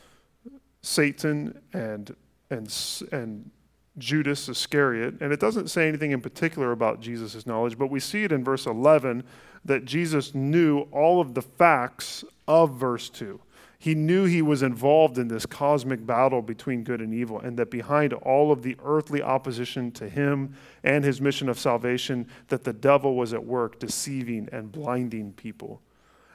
Satan 0.83 1.63
and, 1.75 2.17
and, 2.51 2.77
and 3.13 3.53
Judas 3.99 4.49
Iscariot, 4.49 5.15
and 5.21 5.33
it 5.33 5.39
doesn't 5.39 5.69
say 5.69 5.89
anything 5.89 6.11
in 6.11 6.21
particular 6.21 6.73
about 6.73 7.01
Jesus' 7.01 7.47
knowledge, 7.47 7.79
but 7.79 7.87
we 7.87 8.01
see 8.01 8.25
it 8.25 8.33
in 8.33 8.43
verse 8.43 8.67
11 8.67 9.23
that 9.67 9.85
Jesus 9.85 10.35
knew 10.35 10.83
all 10.93 11.21
of 11.21 11.35
the 11.35 11.43
facts 11.43 12.25
of 12.49 12.75
verse 12.75 13.09
2. 13.11 13.41
He 13.79 13.95
knew 13.95 14.25
he 14.25 14.43
was 14.43 14.63
involved 14.63 15.19
in 15.19 15.29
this 15.29 15.47
cosmic 15.47 16.05
battle 16.05 16.43
between 16.43 16.83
good 16.83 17.01
and 17.01 17.13
evil, 17.13 17.39
and 17.39 17.57
that 17.59 17.71
behind 17.71 18.13
all 18.15 18.51
of 18.51 18.63
the 18.63 18.77
earthly 18.85 19.23
opposition 19.23 19.93
to 19.93 20.09
him 20.09 20.55
and 20.83 21.05
his 21.05 21.21
mission 21.21 21.49
of 21.49 21.59
salvation, 21.59 22.27
that 22.49 22.65
the 22.65 22.73
devil 22.73 23.15
was 23.15 23.35
at 23.35 23.45
work 23.45 23.79
deceiving 23.79 24.49
and 24.51 24.73
blinding 24.73 25.33
people. 25.35 25.83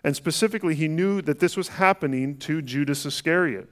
And 0.04 0.16
specifically, 0.16 0.76
he 0.76 0.88
knew 0.88 1.22
that 1.24 1.40
this 1.40 1.58
was 1.58 1.68
happening 1.68 2.38
to 2.38 2.62
Judas 2.62 3.06
Iscariot, 3.06 3.70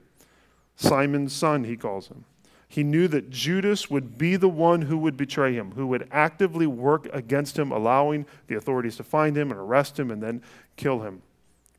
Simon's 0.75 1.33
son, 1.33 1.63
he 1.63 1.75
calls 1.75 2.07
him. 2.07 2.25
He 2.71 2.83
knew 2.83 3.07
that 3.07 3.31
Judas 3.31 3.89
would 3.89 4.17
be 4.17 4.35
the 4.35 4.47
one 4.47 4.83
who 4.83 4.99
would 4.99 5.17
betray 5.17 5.53
him, 5.55 5.71
who 5.71 5.87
would 5.87 6.07
actively 6.11 6.67
work 6.67 7.09
against 7.11 7.57
him, 7.57 7.71
allowing 7.71 8.27
the 8.45 8.55
authorities 8.55 8.95
to 8.97 9.03
find 9.03 9.35
him 9.35 9.49
and 9.49 9.59
arrest 9.59 9.99
him 9.99 10.11
and 10.11 10.21
then 10.21 10.43
kill 10.77 10.99
him. 11.01 11.23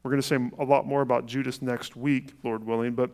We're 0.03 0.11
going 0.11 0.21
to 0.21 0.27
say 0.27 0.51
a 0.59 0.65
lot 0.65 0.87
more 0.87 1.03
about 1.03 1.27
Judas 1.27 1.63
next 1.63 1.95
week, 1.95 2.33
Lord 2.43 2.67
willing, 2.67 2.95
but 2.95 3.11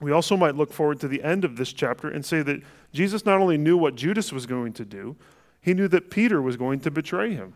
we 0.00 0.12
also 0.12 0.34
might 0.34 0.56
look 0.56 0.72
forward 0.72 0.98
to 1.00 1.08
the 1.08 1.22
end 1.22 1.44
of 1.44 1.56
this 1.56 1.74
chapter 1.74 2.08
and 2.08 2.24
say 2.24 2.40
that 2.42 2.62
Jesus 2.94 3.26
not 3.26 3.38
only 3.38 3.58
knew 3.58 3.76
what 3.76 3.96
Judas 3.96 4.32
was 4.32 4.46
going 4.46 4.72
to 4.72 4.84
do, 4.86 5.14
he 5.60 5.74
knew 5.74 5.88
that 5.88 6.10
Peter 6.10 6.40
was 6.40 6.56
going 6.56 6.80
to 6.80 6.90
betray 6.90 7.34
him. 7.34 7.52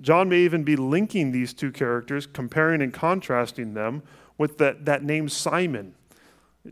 John 0.00 0.30
may 0.30 0.40
even 0.40 0.64
be 0.64 0.76
linking 0.76 1.32
these 1.32 1.52
two 1.52 1.72
characters, 1.72 2.26
comparing 2.26 2.80
and 2.80 2.92
contrasting 2.92 3.74
them 3.74 4.02
with 4.38 4.56
that, 4.58 4.86
that 4.86 5.02
name 5.02 5.28
Simon 5.28 5.94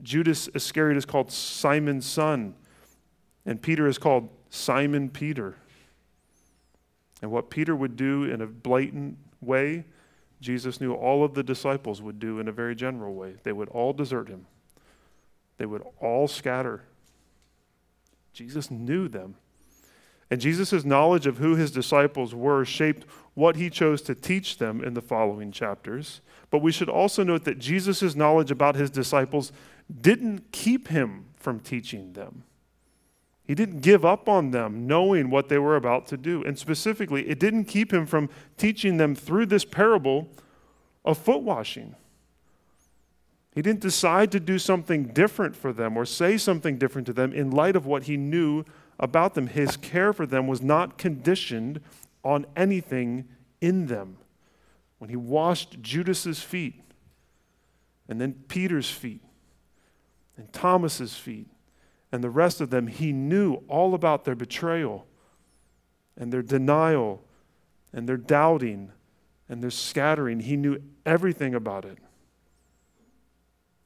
Judas 0.03 0.49
Iscariot 0.55 0.97
is 0.97 1.05
called 1.05 1.31
Simon's 1.31 2.07
son, 2.07 2.55
and 3.45 3.61
Peter 3.61 3.87
is 3.87 3.99
called 3.99 4.29
Simon 4.50 5.09
Peter. 5.09 5.57
And 7.23 7.31
what 7.31 7.50
Peter 7.50 7.75
would 7.75 7.97
do 7.97 8.25
in 8.25 8.41
a 8.41 8.47
blatant 8.47 9.19
way, 9.41 9.85
Jesus 10.41 10.81
knew 10.81 10.93
all 10.93 11.25
of 11.25 11.35
the 11.35 11.43
disciples 11.43 12.03
would 12.03 12.19
do 12.19 12.38
in 12.38 12.49
a 12.49 12.53
very 12.53 12.75
general 12.75 13.15
way. 13.15 13.35
They 13.43 13.53
would 13.53 13.69
all 13.71 13.93
desert 13.93 14.29
him, 14.29 14.47
they 15.59 15.67
would 15.67 15.83
all 16.00 16.29
scatter. 16.29 16.85
Jesus 18.33 18.71
knew 18.71 19.09
them. 19.09 19.37
And 20.31 20.41
Jesus' 20.41 20.85
knowledge 20.85 21.26
of 21.26 21.38
who 21.38 21.55
his 21.55 21.71
disciples 21.71 22.35
were 22.35 22.65
shaped 22.65 23.07
what 23.35 23.57
he 23.57 23.71
chose 23.71 24.03
to 24.03 24.15
teach 24.15 24.59
them 24.59 24.83
in 24.83 24.95
the 24.95 25.00
following 25.00 25.53
chapters. 25.53 26.21
But 26.50 26.62
we 26.62 26.73
should 26.73 26.88
also 26.88 27.23
note 27.23 27.45
that 27.45 27.59
Jesus' 27.59 28.15
knowledge 28.15 28.50
about 28.50 28.75
his 28.75 28.91
disciples 28.91 29.53
didn't 30.00 30.52
keep 30.52 30.88
him 30.88 31.26
from 31.37 31.61
teaching 31.61 32.12
them. 32.14 32.45
He 33.45 33.55
didn't 33.55 33.81
give 33.81 34.05
up 34.05 34.28
on 34.28 34.50
them 34.50 34.87
knowing 34.87 35.31
what 35.31 35.49
they 35.49 35.59
were 35.59 35.76
about 35.76 36.07
to 36.09 36.16
do. 36.16 36.43
And 36.43 36.59
specifically, 36.59 37.28
it 37.28 37.38
didn't 37.38 37.66
keep 37.66 37.93
him 37.93 38.05
from 38.05 38.28
teaching 38.57 38.97
them 38.97 39.14
through 39.14 39.47
this 39.47 39.64
parable 39.64 40.28
of 41.05 41.16
foot 41.16 41.43
washing. 41.43 41.95
He 43.55 43.62
didn't 43.62 43.81
decide 43.81 44.33
to 44.33 44.40
do 44.40 44.59
something 44.59 45.05
different 45.05 45.57
for 45.57 45.73
them 45.73 45.97
or 45.97 46.05
say 46.05 46.37
something 46.37 46.76
different 46.76 47.07
to 47.07 47.12
them 47.12 47.33
in 47.33 47.50
light 47.50 47.76
of 47.76 47.87
what 47.87 48.02
he 48.02 48.16
knew 48.16 48.64
about 48.99 49.35
them. 49.35 49.47
His 49.47 49.76
care 49.76 50.12
for 50.12 50.26
them 50.26 50.47
was 50.47 50.61
not 50.61 50.99
conditioned 50.99 51.81
on 52.25 52.45
anything 52.57 53.28
in 53.61 53.87
them. 53.87 54.19
When 54.99 55.09
he 55.09 55.16
washed 55.16 55.81
Judas's 55.81 56.43
feet, 56.43 56.83
and 58.09 58.21
then 58.21 58.35
Peter's 58.49 58.90
feet, 58.90 59.23
and 60.37 60.52
Thomas's 60.52 61.16
feet, 61.16 61.49
and 62.12 62.23
the 62.23 62.31
rest 62.31 62.61
of 62.61 62.71
them, 62.71 62.87
he 62.87 63.12
knew 63.12 63.62
all 63.69 63.95
about 63.95 64.25
their 64.25 64.35
betrayal 64.35 65.07
and 66.16 66.33
their 66.33 66.43
denial 66.43 67.23
and 67.93 68.09
their 68.09 68.16
doubting 68.16 68.93
and 69.49 69.62
their 69.62 69.71
scattering. 69.71 70.40
He 70.40 70.57
knew 70.57 70.83
everything 71.05 71.55
about 71.55 71.85
it. 71.85 71.99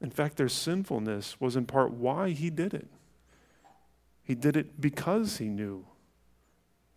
In 0.01 0.09
fact, 0.09 0.37
their 0.37 0.49
sinfulness 0.49 1.39
was 1.39 1.55
in 1.55 1.65
part 1.65 1.91
why 1.91 2.31
he 2.31 2.49
did 2.49 2.73
it. 2.73 2.87
He 4.23 4.35
did 4.35 4.57
it 4.57 4.81
because 4.81 5.37
he 5.37 5.47
knew 5.47 5.85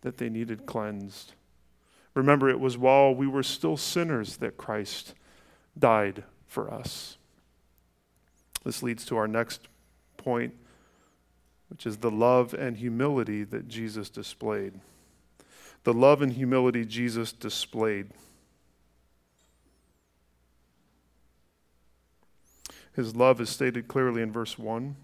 that 0.01 0.17
they 0.17 0.29
needed 0.29 0.65
cleansed. 0.65 1.33
Remember, 2.13 2.49
it 2.49 2.59
was 2.59 2.77
while 2.77 3.13
we 3.13 3.27
were 3.27 3.43
still 3.43 3.77
sinners 3.77 4.37
that 4.37 4.57
Christ 4.57 5.13
died 5.77 6.23
for 6.47 6.73
us. 6.73 7.17
This 8.65 8.83
leads 8.83 9.05
to 9.05 9.17
our 9.17 9.27
next 9.27 9.67
point, 10.17 10.53
which 11.69 11.85
is 11.85 11.97
the 11.97 12.11
love 12.11 12.53
and 12.53 12.75
humility 12.75 13.43
that 13.43 13.67
Jesus 13.67 14.09
displayed. 14.09 14.73
The 15.83 15.93
love 15.93 16.21
and 16.21 16.33
humility 16.33 16.83
Jesus 16.83 17.31
displayed. 17.31 18.07
His 22.95 23.15
love 23.15 23.39
is 23.39 23.49
stated 23.49 23.87
clearly 23.87 24.21
in 24.21 24.31
verse 24.31 24.57
1 24.57 24.95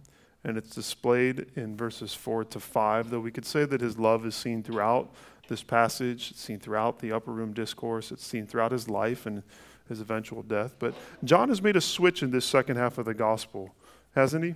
and 0.44 0.58
it's 0.58 0.74
displayed 0.74 1.52
in 1.56 1.78
verses 1.78 2.14
4 2.14 2.46
to 2.46 2.60
5, 2.60 3.10
though 3.10 3.20
we 3.20 3.32
could 3.32 3.46
say 3.46 3.66
that 3.66 3.82
his 3.82 4.00
love 4.00 4.26
is 4.26 4.36
seen 4.36 4.64
throughout 4.64 5.14
this 5.48 5.62
passage, 5.62 6.32
it's 6.32 6.42
seen 6.42 6.60
throughout 6.60 7.00
the 7.00 7.12
upper 7.12 7.32
room 7.32 7.54
discourse, 7.54 8.12
it's 8.12 8.26
seen 8.26 8.48
throughout 8.48 8.72
his 8.72 8.90
life 8.90 9.26
and 9.26 9.44
his 9.92 10.02
eventual 10.02 10.42
death. 10.42 10.76
But 10.80 10.96
John 11.24 11.50
has 11.50 11.62
made 11.62 11.76
a 11.76 11.82
switch 11.82 12.24
in 12.24 12.32
this 12.32 12.46
second 12.46 12.78
half 12.78 12.98
of 12.98 13.06
the 13.06 13.14
gospel, 13.14 13.76
hasn't 14.16 14.44
he? 14.44 14.56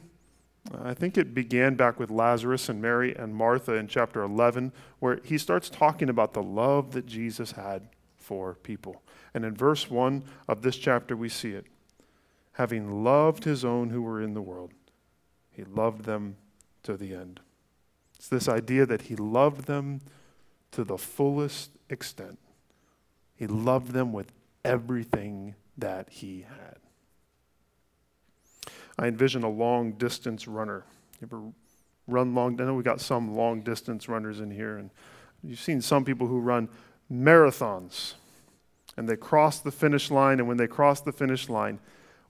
I 0.83 0.95
think 0.95 1.17
it 1.17 1.35
began 1.35 1.75
back 1.75 1.99
with 1.99 2.09
Lazarus 2.09 2.69
and 2.69 2.81
Mary 2.81 3.15
and 3.15 3.35
Martha 3.35 3.73
in 3.73 3.87
chapter 3.87 4.23
11, 4.23 4.73
where 4.99 5.19
he 5.23 5.37
starts 5.37 5.69
talking 5.69 6.09
about 6.09 6.33
the 6.33 6.41
love 6.41 6.91
that 6.93 7.05
Jesus 7.05 7.51
had 7.51 7.87
for 8.17 8.55
people. 8.63 9.03
And 9.35 9.45
in 9.45 9.55
verse 9.55 9.91
1 9.91 10.23
of 10.47 10.63
this 10.63 10.77
chapter, 10.77 11.15
we 11.15 11.29
see 11.29 11.51
it 11.51 11.67
having 12.53 13.03
loved 13.03 13.43
his 13.43 13.65
own 13.65 13.89
who 13.89 14.01
were 14.01 14.21
in 14.21 14.33
the 14.33 14.41
world 14.41 14.71
he 15.55 15.63
loved 15.63 16.03
them 16.03 16.35
to 16.83 16.97
the 16.97 17.13
end. 17.13 17.39
It's 18.17 18.27
this 18.27 18.49
idea 18.49 18.85
that 18.85 19.03
he 19.03 19.15
loved 19.15 19.67
them 19.67 20.01
to 20.71 20.83
the 20.83 20.97
fullest 20.97 21.71
extent. 21.89 22.37
He 23.35 23.47
loved 23.47 23.93
them 23.93 24.11
with 24.11 24.31
everything 24.65 25.55
that 25.77 26.09
he 26.09 26.41
had. 26.41 26.77
I 28.97 29.07
envision 29.07 29.43
a 29.43 29.49
long 29.49 29.93
distance 29.93 30.47
runner. 30.47 30.83
You 31.21 31.27
ever 31.27 31.41
run 32.07 32.33
long? 32.33 32.59
I 32.59 32.65
know 32.65 32.73
we 32.73 32.83
got 32.83 33.01
some 33.01 33.35
long 33.35 33.61
distance 33.61 34.07
runners 34.07 34.39
in 34.39 34.51
here, 34.51 34.77
and 34.77 34.89
you've 35.43 35.59
seen 35.59 35.81
some 35.81 36.05
people 36.05 36.27
who 36.27 36.39
run 36.39 36.69
marathons, 37.11 38.13
and 38.97 39.07
they 39.07 39.15
cross 39.15 39.59
the 39.59 39.71
finish 39.71 40.09
line, 40.09 40.39
and 40.39 40.47
when 40.47 40.57
they 40.57 40.67
cross 40.67 41.01
the 41.01 41.11
finish 41.11 41.49
line, 41.49 41.79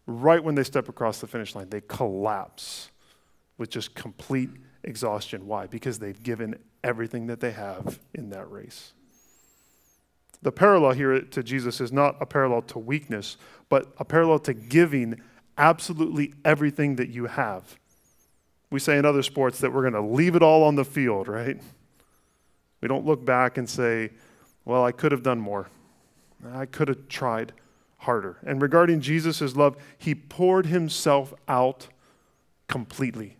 right 0.07 0.43
when 0.43 0.55
they 0.55 0.63
step 0.63 0.89
across 0.89 1.19
the 1.19 1.27
finish 1.27 1.55
line, 1.55 1.69
they 1.69 1.81
collapse 1.81 2.89
with 3.57 3.69
just 3.69 3.95
complete 3.95 4.49
exhaustion. 4.83 5.47
Why? 5.47 5.67
Because 5.67 5.99
they've 5.99 6.21
given 6.21 6.55
everything 6.83 7.27
that 7.27 7.39
they 7.39 7.51
have 7.51 7.99
in 8.13 8.29
that 8.31 8.49
race. 8.51 8.93
The 10.45 10.51
parallel 10.51 10.91
here 10.91 11.21
to 11.21 11.41
Jesus 11.41 11.81
is 11.81 11.91
not 11.91 12.17
a 12.21 12.25
parallel 12.27 12.62
to 12.62 12.77
weakness, 12.77 13.38
but 13.67 13.91
a 13.97 14.05
parallel 14.05 14.38
to 14.41 14.53
giving 14.53 15.19
absolutely 15.58 16.36
everything 16.45 16.97
that 16.97 17.10
you 17.10 17.25
have. 17.25 17.79
We 18.69 18.79
say 18.79 18.99
in 18.99 19.05
other 19.05 19.23
sports 19.23 19.58
that 19.62 19.73
we're 19.73 19.89
going 19.89 19.93
to 19.93 20.01
leave 20.01 20.36
it 20.36 20.43
all 20.43 20.62
on 20.62 20.75
the 20.75 20.86
field, 20.86 21.27
right? 21.27 21.60
We 22.79 22.88
don't 22.88 23.08
look 23.08 23.25
back 23.25 23.58
and 23.58 23.67
say, 23.67 24.12
well, 24.65 24.86
I 24.86 24.91
could 24.91 25.12
have 25.12 25.23
done 25.23 25.39
more. 25.39 25.67
I 26.53 26.67
could 26.67 26.89
have 26.89 27.08
tried 27.08 27.51
harder. 27.97 28.38
And 28.45 28.62
regarding 28.62 29.01
Jesus' 29.01 29.55
love, 29.55 29.77
he 29.97 30.13
poured 30.13 30.67
himself 30.67 31.34
out 31.47 31.88
completely. 32.67 33.38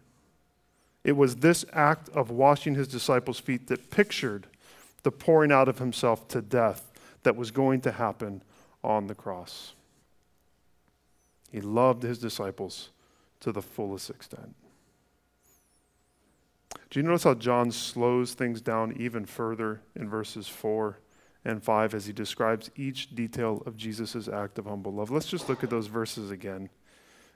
It 1.04 1.12
was 1.12 1.36
this 1.36 1.66
act 1.72 2.10
of 2.16 2.32
washing 2.32 2.74
his 2.74 2.88
disciples' 2.88 3.38
feet 3.38 3.68
that 3.68 3.92
pictured 3.92 4.48
the 5.04 5.12
pouring 5.12 5.52
out 5.52 5.68
of 5.68 5.78
himself 5.78 6.28
to 6.30 6.42
death 6.42 6.85
that 7.26 7.36
was 7.36 7.52
going 7.52 7.82
to 7.82 7.92
happen 7.92 8.42
on 8.84 9.08
the 9.08 9.16
cross. 9.16 9.74
He 11.52 11.62
loved 11.62 12.02
his 12.02 12.18
disciples 12.18 12.90
to 13.42 13.52
the 13.52 13.62
fullest 13.62 14.10
extent. 14.10 14.56
Do 16.90 17.00
you 17.00 17.04
notice 17.04 17.24
how 17.24 17.34
John 17.34 17.72
slows 17.72 18.34
things 18.34 18.62
down 18.62 18.96
even 18.98 19.26
further 19.26 19.82
in 19.96 20.08
verses 20.08 20.48
4 20.48 20.98
and 21.44 21.62
5 21.62 21.94
as 21.94 22.06
he 22.06 22.14
describes 22.14 22.72
each 22.76 23.16
detail 23.16 23.62
of 23.66 23.76
Jesus' 23.76 24.28
act 24.28 24.58
of 24.58 24.66
humble 24.66 24.94
love? 24.94 25.12
Let's 25.12 25.28
just 25.28 25.50
look 25.50 25.64
at 25.64 25.70
those 25.70 25.88
verses 25.88 26.32
again. 26.32 26.70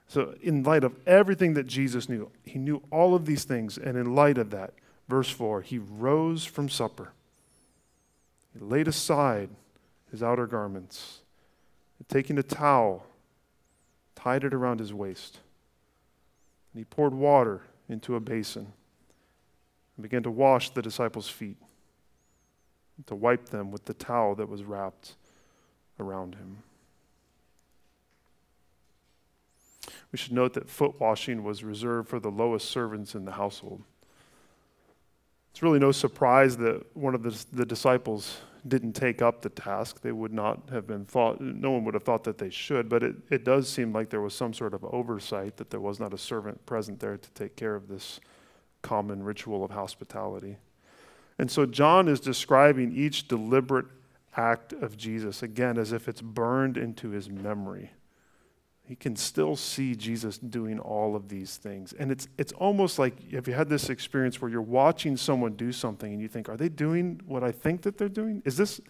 So, 0.08 0.34
in 0.42 0.64
light 0.64 0.82
of 0.82 0.96
everything 1.06 1.54
that 1.54 1.66
Jesus 1.66 2.08
knew, 2.08 2.30
he 2.44 2.58
knew 2.58 2.82
all 2.90 3.14
of 3.14 3.26
these 3.26 3.44
things. 3.44 3.78
And 3.78 3.96
in 3.96 4.14
light 4.14 4.38
of 4.38 4.50
that, 4.50 4.74
verse 5.08 5.30
4, 5.30 5.62
he 5.62 5.78
rose 5.78 6.44
from 6.44 6.68
supper. 6.68 7.12
He 8.52 8.64
laid 8.64 8.88
aside 8.88 9.50
his 10.10 10.22
outer 10.22 10.46
garments, 10.46 11.20
and 11.98 12.08
taking 12.08 12.38
a 12.38 12.42
towel, 12.42 13.06
tied 14.14 14.44
it 14.44 14.52
around 14.52 14.80
his 14.80 14.92
waist. 14.92 15.38
And 16.72 16.80
he 16.80 16.84
poured 16.84 17.14
water 17.14 17.62
into 17.88 18.16
a 18.16 18.20
basin 18.20 18.72
and 19.96 20.02
began 20.02 20.22
to 20.22 20.30
wash 20.30 20.70
the 20.70 20.82
disciples' 20.82 21.28
feet, 21.28 21.56
to 23.06 23.14
wipe 23.14 23.50
them 23.50 23.70
with 23.70 23.84
the 23.84 23.94
towel 23.94 24.34
that 24.36 24.48
was 24.48 24.62
wrapped 24.62 25.14
around 25.98 26.34
him. 26.34 26.58
We 30.12 30.18
should 30.18 30.32
note 30.32 30.54
that 30.54 30.68
foot 30.68 31.00
washing 31.00 31.44
was 31.44 31.62
reserved 31.62 32.08
for 32.08 32.18
the 32.18 32.30
lowest 32.30 32.68
servants 32.68 33.14
in 33.14 33.24
the 33.24 33.32
household. 33.32 33.82
It's 35.52 35.62
really 35.62 35.78
no 35.78 35.92
surprise 35.92 36.56
that 36.58 36.84
one 36.96 37.14
of 37.14 37.22
the, 37.22 37.44
the 37.52 37.66
disciples 37.66 38.38
didn't 38.66 38.92
take 38.92 39.22
up 39.22 39.42
the 39.42 39.48
task. 39.48 40.00
They 40.00 40.12
would 40.12 40.32
not 40.32 40.68
have 40.70 40.86
been 40.86 41.04
thought, 41.04 41.40
no 41.40 41.70
one 41.70 41.84
would 41.84 41.94
have 41.94 42.02
thought 42.02 42.24
that 42.24 42.38
they 42.38 42.50
should, 42.50 42.88
but 42.88 43.02
it, 43.02 43.16
it 43.30 43.44
does 43.44 43.68
seem 43.68 43.92
like 43.92 44.10
there 44.10 44.20
was 44.20 44.34
some 44.34 44.52
sort 44.52 44.74
of 44.74 44.84
oversight 44.84 45.56
that 45.56 45.70
there 45.70 45.80
was 45.80 46.00
not 46.00 46.14
a 46.14 46.18
servant 46.18 46.64
present 46.66 47.00
there 47.00 47.16
to 47.16 47.30
take 47.30 47.56
care 47.56 47.74
of 47.74 47.88
this 47.88 48.20
common 48.82 49.22
ritual 49.22 49.64
of 49.64 49.70
hospitality. 49.70 50.56
And 51.38 51.50
so 51.50 51.66
John 51.66 52.08
is 52.08 52.20
describing 52.20 52.92
each 52.92 53.28
deliberate 53.28 53.86
act 54.36 54.72
of 54.72 54.96
Jesus, 54.96 55.42
again, 55.42 55.78
as 55.78 55.92
if 55.92 56.08
it's 56.08 56.22
burned 56.22 56.76
into 56.76 57.10
his 57.10 57.28
memory 57.28 57.90
he 58.90 58.96
can 58.96 59.14
still 59.14 59.54
see 59.54 59.94
Jesus 59.94 60.36
doing 60.36 60.80
all 60.80 61.14
of 61.14 61.28
these 61.28 61.58
things. 61.58 61.92
And 61.92 62.10
it's, 62.10 62.26
it's 62.36 62.50
almost 62.54 62.98
like 62.98 63.14
if 63.30 63.46
you 63.46 63.54
had 63.54 63.68
this 63.68 63.88
experience 63.88 64.42
where 64.42 64.50
you're 64.50 64.60
watching 64.60 65.16
someone 65.16 65.52
do 65.52 65.70
something 65.70 66.12
and 66.12 66.20
you 66.20 66.26
think, 66.26 66.48
are 66.48 66.56
they 66.56 66.68
doing 66.68 67.20
what 67.24 67.44
I 67.44 67.52
think 67.52 67.82
that 67.82 67.98
they're 67.98 68.08
doing? 68.08 68.42
Is 68.44 68.56
this, 68.56 68.80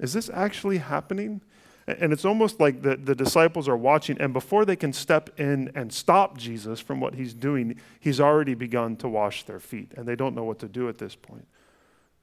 is 0.00 0.12
this 0.12 0.28
actually 0.28 0.76
happening? 0.76 1.40
And 1.86 2.12
it's 2.12 2.26
almost 2.26 2.60
like 2.60 2.82
the, 2.82 2.96
the 2.96 3.14
disciples 3.14 3.68
are 3.68 3.76
watching, 3.78 4.20
and 4.20 4.34
before 4.34 4.66
they 4.66 4.76
can 4.76 4.92
step 4.92 5.40
in 5.40 5.72
and 5.74 5.90
stop 5.90 6.36
Jesus 6.36 6.78
from 6.78 7.00
what 7.00 7.14
he's 7.14 7.32
doing, 7.32 7.80
he's 8.00 8.20
already 8.20 8.52
begun 8.52 8.96
to 8.96 9.08
wash 9.08 9.44
their 9.44 9.60
feet, 9.60 9.92
and 9.96 10.06
they 10.06 10.14
don't 10.14 10.34
know 10.34 10.44
what 10.44 10.58
to 10.58 10.68
do 10.68 10.90
at 10.90 10.98
this 10.98 11.14
point. 11.14 11.48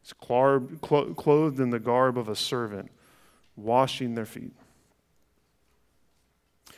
He's 0.04 0.14
clothed 0.14 1.60
in 1.60 1.72
the 1.72 1.80
garb 1.80 2.20
of 2.20 2.30
a 2.30 2.36
servant, 2.36 2.92
washing 3.56 4.14
their 4.14 4.28
feet. 4.28 4.54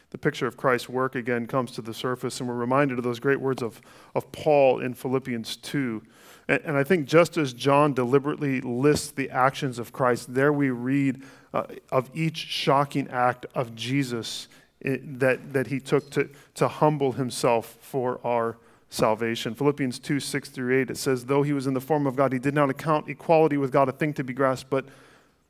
The 0.09 0.17
picture 0.17 0.47
of 0.47 0.55
Christ's 0.55 0.87
work 0.87 1.15
again 1.15 1.47
comes 1.47 1.71
to 1.71 1.81
the 1.81 1.93
surface, 1.93 2.39
and 2.39 2.47
we're 2.47 2.55
reminded 2.55 2.97
of 2.97 3.03
those 3.03 3.19
great 3.19 3.41
words 3.41 3.61
of, 3.61 3.81
of 4.15 4.31
Paul 4.31 4.79
in 4.79 4.93
Philippians 4.93 5.57
2. 5.57 6.01
And, 6.47 6.61
and 6.63 6.77
I 6.77 6.83
think 6.83 7.07
just 7.07 7.37
as 7.37 7.53
John 7.53 7.93
deliberately 7.93 8.61
lists 8.61 9.11
the 9.11 9.29
actions 9.29 9.79
of 9.79 9.91
Christ, 9.91 10.33
there 10.33 10.53
we 10.53 10.69
read 10.69 11.23
uh, 11.53 11.63
of 11.91 12.09
each 12.13 12.37
shocking 12.37 13.09
act 13.09 13.45
of 13.53 13.75
Jesus 13.75 14.47
it, 14.79 15.19
that, 15.19 15.53
that 15.53 15.67
he 15.67 15.79
took 15.79 16.09
to, 16.11 16.29
to 16.55 16.67
humble 16.67 17.13
himself 17.13 17.77
for 17.81 18.19
our 18.25 18.57
salvation. 18.89 19.53
Philippians 19.53 19.99
2 19.99 20.19
6 20.19 20.49
through 20.49 20.79
8, 20.81 20.91
it 20.91 20.97
says, 20.97 21.25
Though 21.25 21.43
he 21.43 21.53
was 21.53 21.67
in 21.67 21.73
the 21.73 21.81
form 21.81 22.07
of 22.07 22.15
God, 22.15 22.31
he 22.31 22.39
did 22.39 22.53
not 22.53 22.69
account 22.69 23.09
equality 23.09 23.57
with 23.57 23.71
God 23.71 23.89
a 23.89 23.91
thing 23.91 24.13
to 24.13 24.23
be 24.23 24.33
grasped, 24.33 24.69
but 24.69 24.85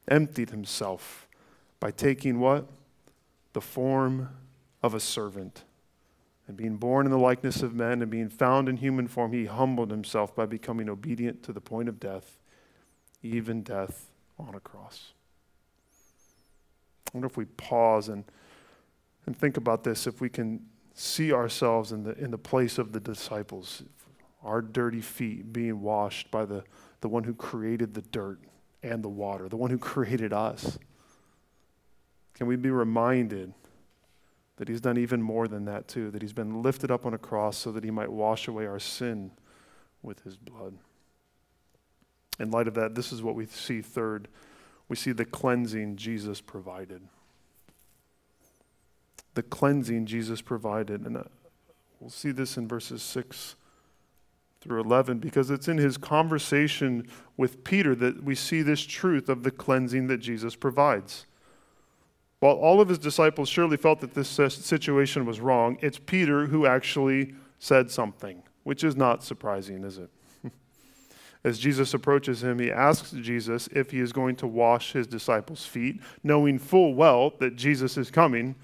emptied 0.07 0.49
himself 0.49 1.27
by 1.79 1.91
taking 1.91 2.39
what? 2.39 2.65
The 3.53 3.61
form 3.61 4.29
of 4.87 4.95
a 4.95 4.99
servant. 4.99 5.65
And 6.47 6.55
being 6.55 6.77
born 6.77 7.05
in 7.05 7.11
the 7.11 7.19
likeness 7.19 7.61
of 7.61 7.75
men 7.75 8.01
and 8.01 8.09
being 8.09 8.29
found 8.29 8.69
in 8.69 8.77
human 8.77 9.07
form, 9.07 9.33
he 9.33 9.45
humbled 9.45 9.91
himself 9.91 10.33
by 10.33 10.45
becoming 10.45 10.89
obedient 10.89 11.43
to 11.43 11.53
the 11.53 11.61
point 11.61 11.89
of 11.89 11.99
death, 11.99 12.39
even 13.21 13.61
death 13.61 14.07
on 14.39 14.55
a 14.55 14.59
cross. 14.59 15.11
I 17.07 17.17
wonder 17.17 17.27
if 17.27 17.37
we 17.37 17.45
pause 17.45 18.07
and, 18.07 18.23
and 19.25 19.37
think 19.37 19.57
about 19.57 19.83
this, 19.83 20.07
if 20.07 20.21
we 20.21 20.29
can 20.29 20.65
see 20.93 21.33
ourselves 21.33 21.91
in 21.91 22.03
the, 22.03 22.17
in 22.17 22.31
the 22.31 22.37
place 22.37 22.77
of 22.77 22.93
the 22.93 22.99
disciples, 22.99 23.83
our 24.41 24.61
dirty 24.61 25.01
feet 25.01 25.51
being 25.51 25.81
washed 25.81 26.31
by 26.31 26.45
the, 26.45 26.63
the 27.01 27.09
one 27.09 27.25
who 27.25 27.33
created 27.33 27.93
the 27.93 28.01
dirt 28.01 28.39
and 28.83 29.03
the 29.03 29.09
water, 29.09 29.49
the 29.49 29.57
one 29.57 29.69
who 29.69 29.77
created 29.77 30.31
us. 30.31 30.79
Can 32.35 32.47
we 32.47 32.55
be 32.55 32.69
reminded 32.69 33.53
that 34.57 34.67
he's 34.67 34.81
done 34.81 34.97
even 34.97 35.21
more 35.21 35.47
than 35.47 35.65
that, 35.65 35.87
too? 35.87 36.11
That 36.11 36.21
he's 36.21 36.33
been 36.33 36.61
lifted 36.61 36.91
up 36.91 37.05
on 37.05 37.13
a 37.13 37.17
cross 37.17 37.57
so 37.57 37.71
that 37.71 37.83
he 37.83 37.91
might 37.91 38.11
wash 38.11 38.47
away 38.47 38.65
our 38.65 38.79
sin 38.79 39.31
with 40.03 40.23
his 40.23 40.37
blood. 40.37 40.77
In 42.39 42.51
light 42.51 42.67
of 42.67 42.75
that, 42.75 42.95
this 42.95 43.11
is 43.11 43.23
what 43.23 43.35
we 43.35 43.45
see 43.45 43.81
third. 43.81 44.27
We 44.89 44.95
see 44.95 45.11
the 45.11 45.25
cleansing 45.25 45.95
Jesus 45.95 46.41
provided 46.41 47.01
the 49.37 49.43
cleansing 49.43 50.07
Jesus 50.07 50.41
provided. 50.41 51.05
And 51.05 51.15
uh, 51.15 51.23
we'll 51.99 52.09
see 52.09 52.31
this 52.31 52.57
in 52.57 52.67
verses 52.67 53.03
6 53.03 53.55
through 54.59 54.81
11 54.81 55.19
because 55.19 55.51
it's 55.51 55.67
in 55.67 55.77
his 55.77 55.95
conversation 55.95 57.07
with 57.37 57.63
Peter 57.63 57.93
that 57.95 58.23
we 58.23 58.33
see 58.33 58.63
this 58.63 58.81
truth 58.81 59.29
of 59.29 59.43
the 59.43 59.51
cleansing 59.51 60.07
that 60.07 60.17
Jesus 60.17 60.55
provides. 60.55 61.27
While 62.39 62.55
all 62.55 62.79
of 62.79 62.89
his 62.89 62.99
disciples 62.99 63.49
surely 63.49 63.77
felt 63.77 63.99
that 64.01 64.13
this 64.13 64.29
situation 64.29 65.25
was 65.25 65.39
wrong, 65.39 65.77
it's 65.81 65.97
Peter 65.97 66.45
who 66.45 66.67
actually 66.67 67.33
said 67.57 67.89
something, 67.89 68.43
which 68.63 68.83
is 68.83 68.95
not 68.95 69.23
surprising, 69.23 69.83
is 69.83 69.97
it? 69.97 70.09
As 71.43 71.57
Jesus 71.57 71.93
approaches 71.95 72.43
him, 72.43 72.59
he 72.59 72.71
asks 72.71 73.11
Jesus 73.11 73.67
if 73.71 73.89
he 73.89 73.99
is 73.99 74.13
going 74.13 74.35
to 74.35 74.47
wash 74.47 74.91
his 74.91 75.07
disciples' 75.07 75.65
feet, 75.65 75.99
knowing 76.23 76.59
full 76.59 76.93
well 76.93 77.33
that 77.39 77.55
Jesus 77.55 77.97
is 77.97 78.11
coming 78.11 78.55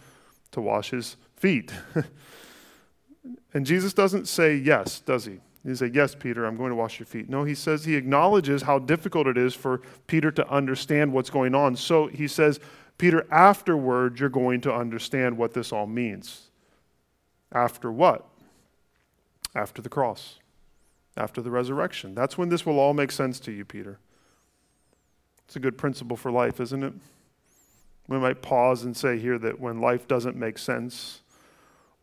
to 0.51 0.62
wash 0.62 0.91
his 0.91 1.17
feet. 1.36 1.73
and 3.55 3.65
Jesus 3.65 3.93
doesn't 3.93 4.27
say 4.27 4.55
yes, 4.55 4.99
does 4.99 5.25
he? 5.25 5.39
He 5.65 5.75
says, 5.75 5.91
Yes, 5.93 6.13
Peter, 6.13 6.45
I'm 6.45 6.57
going 6.57 6.71
to 6.71 6.75
wash 6.75 6.99
your 6.99 7.05
feet. 7.05 7.29
No, 7.29 7.43
he 7.43 7.55
says 7.55 7.86
he 7.86 7.95
acknowledges 7.95 8.63
how 8.63 8.79
difficult 8.79 9.27
it 9.27 9.38
is 9.38 9.53
for 9.53 9.81
Peter 10.07 10.29
to 10.31 10.47
understand 10.49 11.13
what's 11.13 11.29
going 11.29 11.55
on. 11.55 11.75
So 11.75 12.07
he 12.07 12.27
says, 12.27 12.59
Peter, 12.97 13.25
afterward, 13.32 14.19
you're 14.19 14.29
going 14.29 14.62
to 14.62 14.73
understand 14.73 15.38
what 15.38 15.53
this 15.53 15.71
all 15.71 15.88
means. 15.88 16.49
After 17.51 17.91
what? 17.91 18.27
After 19.56 19.82
the 19.82 19.89
cross, 19.89 20.39
after 21.17 21.41
the 21.41 21.51
resurrection. 21.51 22.15
That's 22.15 22.38
when 22.38 22.49
this 22.49 22.65
will 22.65 22.79
all 22.79 22.93
make 22.93 23.12
sense 23.12 23.39
to 23.41 23.51
you, 23.51 23.65
Peter. 23.65 23.99
It's 25.45 25.56
a 25.56 25.60
good 25.60 25.77
principle 25.77 26.17
for 26.17 26.32
life, 26.32 26.60
isn't 26.60 26.84
it? 26.84 26.93
We 28.08 28.17
might 28.17 28.41
pause 28.41 28.84
and 28.84 28.95
say 28.95 29.17
here 29.17 29.38
that 29.39 29.60
when 29.60 29.79
life 29.79 30.08
doesn't 30.08 30.36
make 30.36 30.58
sense, 30.58 31.21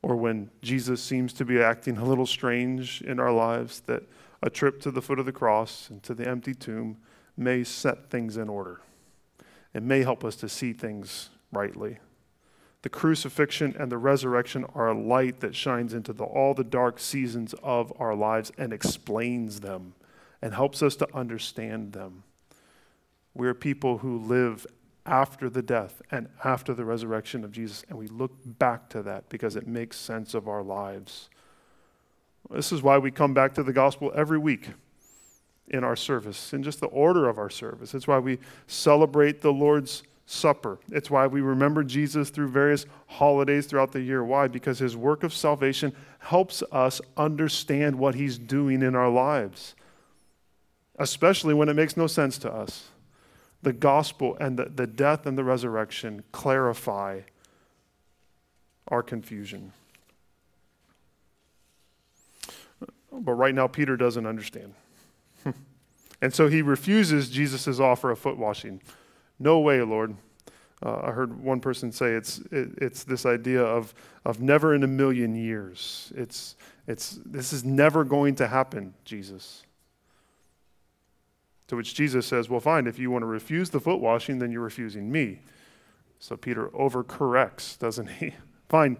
or 0.03 0.17
when 0.17 0.51
Jesus 0.63 1.03
seems 1.03 1.33
to 1.35 1.45
be 1.45 1.61
acting 1.61 1.99
a 1.99 2.05
little 2.05 2.27
strange 2.27 3.03
in 3.03 3.21
our 3.21 3.33
lives, 3.33 3.81
that 3.81 4.03
a 4.43 4.49
trip 4.49 4.81
to 4.83 4.91
the 4.91 5.03
foot 5.03 5.19
of 5.19 5.27
the 5.27 5.33
cross 5.33 5.91
and 5.91 6.03
to 6.03 6.15
the 6.15 6.27
empty 6.27 6.55
tomb 6.55 6.97
may 7.37 7.63
set 7.65 8.09
things 8.09 8.37
in 8.37 8.49
order. 8.49 8.81
It 9.73 9.83
may 9.83 10.03
help 10.03 10.25
us 10.25 10.37
to 10.37 10.49
see 10.49 10.73
things 10.73 11.31
rightly. 11.53 11.99
The 12.83 12.89
crucifixion 12.89 13.77
and 13.79 13.93
the 13.93 13.99
resurrection 13.99 14.65
are 14.75 14.89
a 14.89 14.99
light 14.99 15.41
that 15.41 15.55
shines 15.55 15.93
into 15.93 16.13
the, 16.13 16.25
all 16.25 16.55
the 16.55 16.65
dark 16.65 16.99
seasons 16.99 17.55
of 17.63 17.93
our 17.99 18.15
lives 18.15 18.51
and 18.57 18.73
explains 18.73 19.61
them 19.61 19.95
and 20.41 20.55
helps 20.55 20.83
us 20.83 20.97
to 20.97 21.15
understand 21.15 21.93
them. 21.93 22.25
We're 23.35 23.55
people 23.55 23.99
who 23.99 24.19
live 24.19 24.67
after 25.05 25.51
the 25.51 25.63
death 25.63 26.01
and 26.11 26.29
after 26.45 26.73
the 26.73 26.85
resurrection 26.85 27.45
of 27.45 27.53
Jesus, 27.53 27.85
and 27.89 27.99
we 27.99 28.07
look 28.07 28.33
back 28.45 28.89
to 28.91 29.03
that 29.03 29.29
because 29.29 29.57
it 29.57 29.67
makes 29.67 29.97
sense 29.99 30.35
of 30.35 30.49
our 30.49 30.63
lives. 30.63 31.29
This 32.51 32.73
is 32.73 32.83
why 32.83 32.99
we 32.99 33.11
come 33.11 33.35
back 33.35 33.55
to 33.55 33.63
the 33.63 33.73
gospel 33.73 34.11
every 34.15 34.39
week 34.39 34.71
in 35.71 35.85
our 35.85 35.97
service, 35.97 36.53
in 36.53 36.63
just 36.63 36.81
the 36.81 36.87
order 36.87 37.29
of 37.29 37.39
our 37.39 37.51
service. 37.51 37.95
It's 37.95 38.07
why 38.07 38.19
we 38.19 38.39
celebrate 38.67 39.41
the 39.41 39.53
Lord's 39.53 40.03
Supper. 40.27 40.79
It's 40.93 41.11
why 41.11 41.27
we 41.27 41.41
remember 41.41 41.83
Jesus 41.83 42.31
through 42.31 42.49
various 42.49 42.87
holidays 43.09 43.67
throughout 43.67 43.91
the 43.91 44.01
year. 44.01 44.23
Why? 44.23 44.47
Because 44.47 44.79
his 44.79 44.97
work 44.97 45.25
of 45.25 45.35
salvation 45.35 45.93
helps 46.21 46.63
us 46.71 47.01
understand 47.17 47.99
what 47.99 48.15
he's 48.15 48.39
doing 48.39 48.83
in 48.83 48.95
our 48.95 49.09
lives, 49.09 49.75
especially 51.01 51.53
when 51.53 51.69
it 51.69 51.75
makes 51.75 51.97
no 51.97 52.07
sense 52.07 52.39
to 52.39 52.53
us 52.53 52.91
the 53.63 53.73
gospel 53.73 54.37
and 54.41 54.59
the, 54.59 54.67
the 54.67 54.87
death 54.87 55.27
and 55.27 55.37
the 55.37 55.45
resurrection 55.45 56.23
clarify 56.33 57.21
our 58.89 59.03
confusion. 59.03 59.73
But 63.13 63.35
right 63.35 63.55
now, 63.55 63.67
Peter 63.67 63.97
doesn't 63.97 64.27
understand. 64.27 64.75
And 66.23 66.35
so 66.35 66.49
he 66.49 66.63
refuses 66.63 67.31
Jesus' 67.31 67.81
offer 67.81 68.11
of 68.11 68.19
foot 68.19 68.37
washing. 68.37 68.81
No 69.39 69.59
way, 69.61 69.81
Lord. 69.83 70.17
Uh, 70.83 71.01
I 71.03 71.11
heard 71.11 71.43
one 71.43 71.61
person 71.61 71.93
say 71.93 72.13
it's, 72.13 72.39
it, 72.51 72.71
it's 72.79 73.05
this 73.05 73.27
idea 73.27 73.63
of, 73.63 73.95
of 74.25 74.41
never 74.41 74.75
in 74.75 74.83
a 74.83 74.87
million 74.87 75.35
years. 75.35 76.13
It's, 76.17 76.57
it's, 76.87 77.19
this 77.25 77.53
is 77.53 77.65
never 77.65 78.05
going 78.05 78.35
to 78.37 78.49
happen, 78.49 78.95
Jesus. 79.05 79.65
To 81.69 81.77
which 81.77 81.95
Jesus 81.95 82.27
says, 82.27 82.49
Well, 82.49 82.61
fine, 82.61 82.87
if 82.87 82.99
you 82.99 83.11
want 83.11 83.23
to 83.23 83.27
refuse 83.27 83.71
the 83.71 83.81
foot 83.81 84.01
washing, 84.01 84.39
then 84.39 84.51
you're 84.51 84.63
refusing 84.63 85.13
me. 85.13 85.41
So 86.19 86.37
Peter 86.37 86.69
overcorrects, 86.69 87.79
doesn't 87.79 88.09
he? 88.09 88.35
fine, 88.69 88.97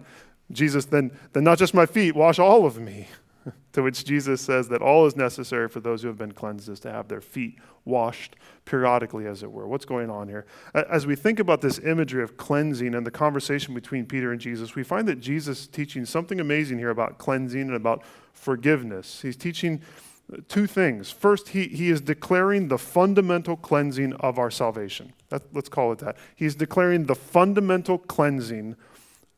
Jesus, 0.51 0.85
then, 0.85 1.11
then 1.33 1.43
not 1.43 1.57
just 1.57 1.73
my 1.73 1.85
feet, 1.85 2.15
wash 2.15 2.39
all 2.39 2.65
of 2.65 2.79
me. 2.79 3.07
to 3.73 3.83
which 3.83 4.05
Jesus 4.05 4.41
says 4.41 4.67
that 4.69 4.81
all 4.81 5.05
is 5.05 5.15
necessary 5.15 5.67
for 5.67 5.79
those 5.79 6.01
who 6.01 6.07
have 6.07 6.17
been 6.17 6.31
cleansed 6.31 6.69
is 6.69 6.79
to 6.81 6.91
have 6.91 7.07
their 7.07 7.21
feet 7.21 7.57
washed 7.85 8.35
periodically, 8.65 9.25
as 9.25 9.43
it 9.43 9.51
were. 9.51 9.67
What's 9.67 9.85
going 9.85 10.09
on 10.09 10.27
here? 10.27 10.45
As 10.73 11.07
we 11.07 11.15
think 11.15 11.39
about 11.39 11.61
this 11.61 11.79
imagery 11.79 12.23
of 12.23 12.37
cleansing 12.37 12.93
and 12.93 13.05
the 13.05 13.11
conversation 13.11 13.73
between 13.73 14.05
Peter 14.05 14.31
and 14.31 14.39
Jesus, 14.39 14.75
we 14.75 14.83
find 14.83 15.07
that 15.07 15.19
Jesus 15.19 15.61
is 15.61 15.67
teaching 15.67 16.05
something 16.05 16.39
amazing 16.39 16.77
here 16.77 16.91
about 16.91 17.17
cleansing 17.17 17.61
and 17.61 17.75
about 17.75 18.03
forgiveness. 18.33 19.21
He's 19.21 19.35
teaching 19.35 19.81
uh, 20.31 20.37
two 20.47 20.67
things. 20.67 21.09
First, 21.09 21.49
he, 21.49 21.67
he 21.67 21.89
is 21.89 22.01
declaring 22.01 22.67
the 22.67 22.77
fundamental 22.77 23.57
cleansing 23.57 24.13
of 24.13 24.37
our 24.37 24.51
salvation. 24.51 25.13
That, 25.29 25.41
let's 25.53 25.69
call 25.69 25.91
it 25.91 25.99
that. 25.99 26.17
He's 26.35 26.55
declaring 26.55 27.05
the 27.05 27.15
fundamental 27.15 27.97
cleansing 27.97 28.75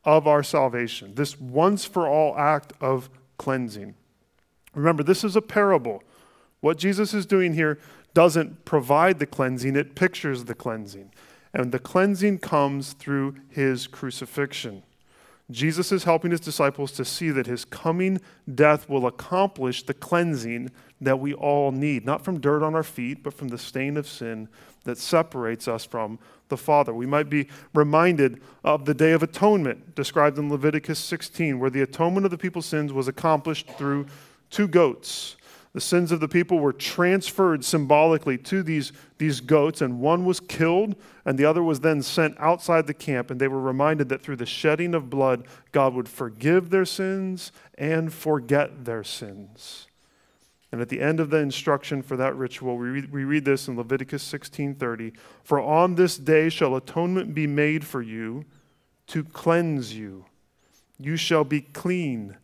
of 0.05 0.27
our 0.27 0.43
salvation, 0.43 1.15
this 1.15 1.39
once 1.39 1.85
for 1.85 2.07
all 2.07 2.37
act 2.37 2.73
of 2.81 3.09
cleansing. 3.37 3.95
Remember, 4.73 5.03
this 5.03 5.23
is 5.23 5.35
a 5.35 5.41
parable. 5.41 6.03
What 6.61 6.77
Jesus 6.77 7.13
is 7.13 7.25
doing 7.25 7.53
here 7.53 7.79
doesn't 8.13 8.65
provide 8.65 9.19
the 9.19 9.25
cleansing, 9.25 9.75
it 9.75 9.95
pictures 9.95 10.45
the 10.45 10.55
cleansing. 10.55 11.11
And 11.53 11.71
the 11.71 11.79
cleansing 11.79 12.39
comes 12.39 12.93
through 12.93 13.35
his 13.49 13.87
crucifixion. 13.87 14.83
Jesus 15.51 15.91
is 15.91 16.05
helping 16.05 16.31
his 16.31 16.39
disciples 16.39 16.91
to 16.93 17.05
see 17.05 17.29
that 17.29 17.47
his 17.47 17.65
coming 17.65 18.21
death 18.53 18.89
will 18.89 19.05
accomplish 19.05 19.83
the 19.83 19.93
cleansing 19.93 20.71
that 21.01 21.19
we 21.19 21.33
all 21.33 21.71
need, 21.71 22.05
not 22.05 22.23
from 22.23 22.39
dirt 22.39 22.63
on 22.63 22.75
our 22.75 22.83
feet, 22.83 23.23
but 23.23 23.33
from 23.33 23.49
the 23.49 23.57
stain 23.57 23.97
of 23.97 24.07
sin 24.07 24.47
that 24.83 24.97
separates 24.97 25.67
us 25.67 25.85
from 25.85 26.19
the 26.49 26.57
Father. 26.57 26.93
We 26.93 27.05
might 27.05 27.29
be 27.29 27.47
reminded 27.73 28.41
of 28.63 28.85
the 28.85 28.93
Day 28.93 29.11
of 29.11 29.23
Atonement 29.23 29.95
described 29.95 30.37
in 30.37 30.49
Leviticus 30.49 30.99
16, 30.99 31.59
where 31.59 31.69
the 31.69 31.81
atonement 31.81 32.25
of 32.25 32.31
the 32.31 32.37
people's 32.37 32.65
sins 32.65 32.93
was 32.93 33.07
accomplished 33.07 33.69
through 33.77 34.07
two 34.49 34.67
goats. 34.67 35.35
The 35.73 35.81
sins 35.81 36.11
of 36.11 36.19
the 36.19 36.27
people 36.27 36.59
were 36.59 36.71
transferred 36.71 37.65
symbolically 37.65 38.37
to 38.37 38.61
these, 38.61 38.93
these 39.17 39.41
goats, 39.41 39.81
and 39.81 39.99
one 39.99 40.23
was 40.23 40.39
killed, 40.39 40.95
and 41.25 41.37
the 41.37 41.45
other 41.45 41.63
was 41.63 41.79
then 41.79 42.03
sent 42.03 42.39
outside 42.39 42.85
the 42.85 42.93
camp. 42.93 43.31
And 43.31 43.41
they 43.41 43.47
were 43.47 43.59
reminded 43.59 44.09
that 44.09 44.21
through 44.21 44.35
the 44.35 44.45
shedding 44.45 44.93
of 44.93 45.09
blood, 45.09 45.47
God 45.71 45.95
would 45.95 46.07
forgive 46.07 46.69
their 46.69 46.85
sins 46.85 47.51
and 47.75 48.13
forget 48.13 48.85
their 48.85 49.03
sins. 49.03 49.87
And 50.73 50.81
at 50.81 50.89
the 50.89 51.01
end 51.01 51.19
of 51.19 51.29
the 51.29 51.37
instruction 51.37 52.01
for 52.01 52.17
that 52.17 52.35
ritual, 52.35 52.77
we 52.77 52.87
read, 52.87 53.11
we 53.11 53.25
read 53.25 53.45
this 53.45 53.67
in 53.67 53.77
Leviticus 53.77 54.23
16:30, 54.23 55.13
"For 55.43 55.59
on 55.59 55.93
this 55.93 56.17
day 56.17 56.49
shall 56.49 56.75
atonement 56.75 57.35
be 57.35 57.45
made 57.45 57.85
for 57.85 58.01
you 58.01 58.45
to 59.05 59.23
cleanse 59.23 59.95
you. 59.95 60.25
You 60.97 61.15
shall 61.15 61.43
be 61.43 61.61
clean 61.61 62.37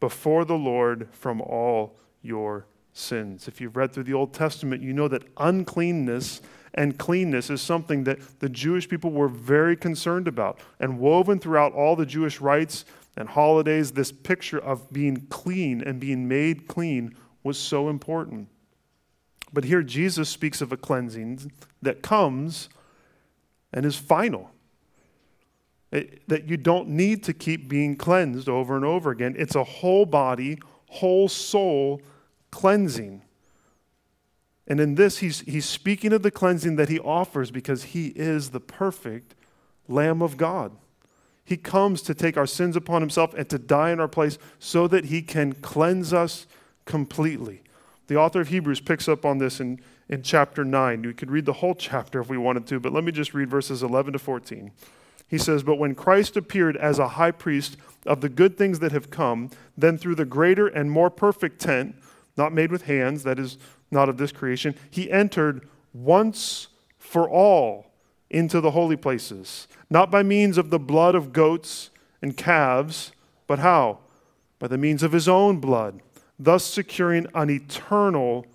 before 0.00 0.44
the 0.44 0.58
Lord 0.58 1.06
from 1.12 1.40
all 1.40 1.96
your 2.22 2.66
sins. 2.92 3.46
If 3.46 3.60
you've 3.60 3.76
read 3.76 3.92
through 3.92 4.02
the 4.02 4.14
Old 4.14 4.34
Testament, 4.34 4.82
you 4.82 4.92
know 4.92 5.06
that 5.06 5.22
uncleanness 5.36 6.42
and 6.74 6.98
cleanness 6.98 7.50
is 7.50 7.60
something 7.60 8.02
that 8.02 8.40
the 8.40 8.48
Jewish 8.48 8.88
people 8.88 9.12
were 9.12 9.28
very 9.28 9.76
concerned 9.76 10.26
about. 10.26 10.58
And 10.80 10.98
woven 10.98 11.38
throughout 11.38 11.72
all 11.72 11.94
the 11.94 12.04
Jewish 12.04 12.40
rites 12.40 12.84
and 13.16 13.28
holidays, 13.28 13.92
this 13.92 14.10
picture 14.10 14.58
of 14.58 14.92
being 14.92 15.28
clean 15.28 15.80
and 15.80 16.00
being 16.00 16.26
made 16.26 16.66
clean 16.66 17.14
was 17.46 17.58
so 17.58 17.88
important. 17.88 18.48
But 19.52 19.64
here 19.64 19.82
Jesus 19.82 20.28
speaks 20.28 20.60
of 20.60 20.72
a 20.72 20.76
cleansing 20.76 21.52
that 21.80 22.02
comes 22.02 22.68
and 23.72 23.86
is 23.86 23.96
final. 23.96 24.50
It, 25.92 26.28
that 26.28 26.48
you 26.48 26.56
don't 26.56 26.88
need 26.88 27.22
to 27.24 27.32
keep 27.32 27.68
being 27.68 27.96
cleansed 27.96 28.48
over 28.48 28.76
and 28.76 28.84
over 28.84 29.10
again. 29.10 29.34
It's 29.38 29.54
a 29.54 29.64
whole 29.64 30.04
body, 30.04 30.58
whole 30.88 31.28
soul 31.28 32.02
cleansing. 32.50 33.22
And 34.66 34.80
in 34.80 34.96
this, 34.96 35.18
he's, 35.18 35.40
he's 35.42 35.64
speaking 35.64 36.12
of 36.12 36.22
the 36.22 36.32
cleansing 36.32 36.76
that 36.76 36.88
he 36.88 36.98
offers 36.98 37.52
because 37.52 37.84
he 37.84 38.08
is 38.08 38.50
the 38.50 38.60
perfect 38.60 39.36
Lamb 39.88 40.22
of 40.22 40.36
God. 40.36 40.72
He 41.44 41.56
comes 41.56 42.02
to 42.02 42.14
take 42.14 42.36
our 42.36 42.46
sins 42.46 42.74
upon 42.74 43.00
himself 43.00 43.32
and 43.34 43.48
to 43.50 43.58
die 43.58 43.90
in 43.90 44.00
our 44.00 44.08
place 44.08 44.36
so 44.58 44.88
that 44.88 45.06
he 45.06 45.22
can 45.22 45.52
cleanse 45.52 46.12
us 46.12 46.48
completely. 46.86 47.62
The 48.06 48.16
author 48.16 48.40
of 48.40 48.48
Hebrews 48.48 48.80
picks 48.80 49.08
up 49.08 49.26
on 49.26 49.38
this 49.38 49.60
in, 49.60 49.80
in 50.08 50.22
chapter 50.22 50.64
9. 50.64 51.02
We 51.02 51.12
could 51.12 51.30
read 51.30 51.44
the 51.44 51.54
whole 51.54 51.74
chapter 51.78 52.20
if 52.20 52.30
we 52.30 52.38
wanted 52.38 52.66
to, 52.68 52.80
but 52.80 52.92
let 52.92 53.04
me 53.04 53.12
just 53.12 53.34
read 53.34 53.50
verses 53.50 53.82
11 53.82 54.14
to 54.14 54.18
14. 54.18 54.70
He 55.28 55.38
says, 55.38 55.62
But 55.62 55.76
when 55.76 55.94
Christ 55.94 56.36
appeared 56.36 56.76
as 56.76 56.98
a 56.98 57.08
high 57.08 57.32
priest 57.32 57.76
of 58.06 58.20
the 58.20 58.28
good 58.28 58.56
things 58.56 58.78
that 58.78 58.92
have 58.92 59.10
come, 59.10 59.50
then 59.76 59.98
through 59.98 60.14
the 60.14 60.24
greater 60.24 60.68
and 60.68 60.90
more 60.90 61.10
perfect 61.10 61.60
tent, 61.60 61.96
not 62.36 62.52
made 62.52 62.70
with 62.70 62.82
hands, 62.82 63.24
that 63.24 63.38
is 63.38 63.58
not 63.90 64.08
of 64.08 64.18
this 64.18 64.32
creation. 64.32 64.74
He 64.90 65.10
entered 65.10 65.68
once 65.92 66.68
for 66.98 67.28
all 67.28 67.90
into 68.30 68.60
the 68.60 68.72
holy 68.72 68.96
places, 68.96 69.66
not 69.88 70.10
by 70.10 70.22
means 70.22 70.58
of 70.58 70.70
the 70.70 70.78
blood 70.78 71.14
of 71.14 71.32
goats 71.32 71.90
and 72.20 72.36
calves, 72.36 73.12
but 73.46 73.60
how? 73.60 73.98
By 74.58 74.68
the 74.68 74.78
means 74.78 75.02
of 75.02 75.12
his 75.12 75.28
own 75.28 75.58
blood, 75.58 76.00
thus 76.38 76.64
securing 76.64 77.26
an 77.34 77.50
eternal 77.50 78.46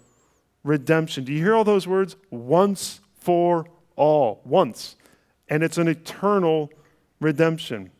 redemption. 0.63 1.23
Do 1.23 1.33
you 1.33 1.39
hear 1.39 1.55
all 1.55 1.63
those 1.63 1.87
words? 1.87 2.15
Once 2.29 3.01
for 3.15 3.65
all. 3.95 4.41
Once. 4.45 4.95
And 5.49 5.63
it's 5.63 5.77
an 5.77 5.87
eternal 5.87 6.71
redemption. 7.19 7.91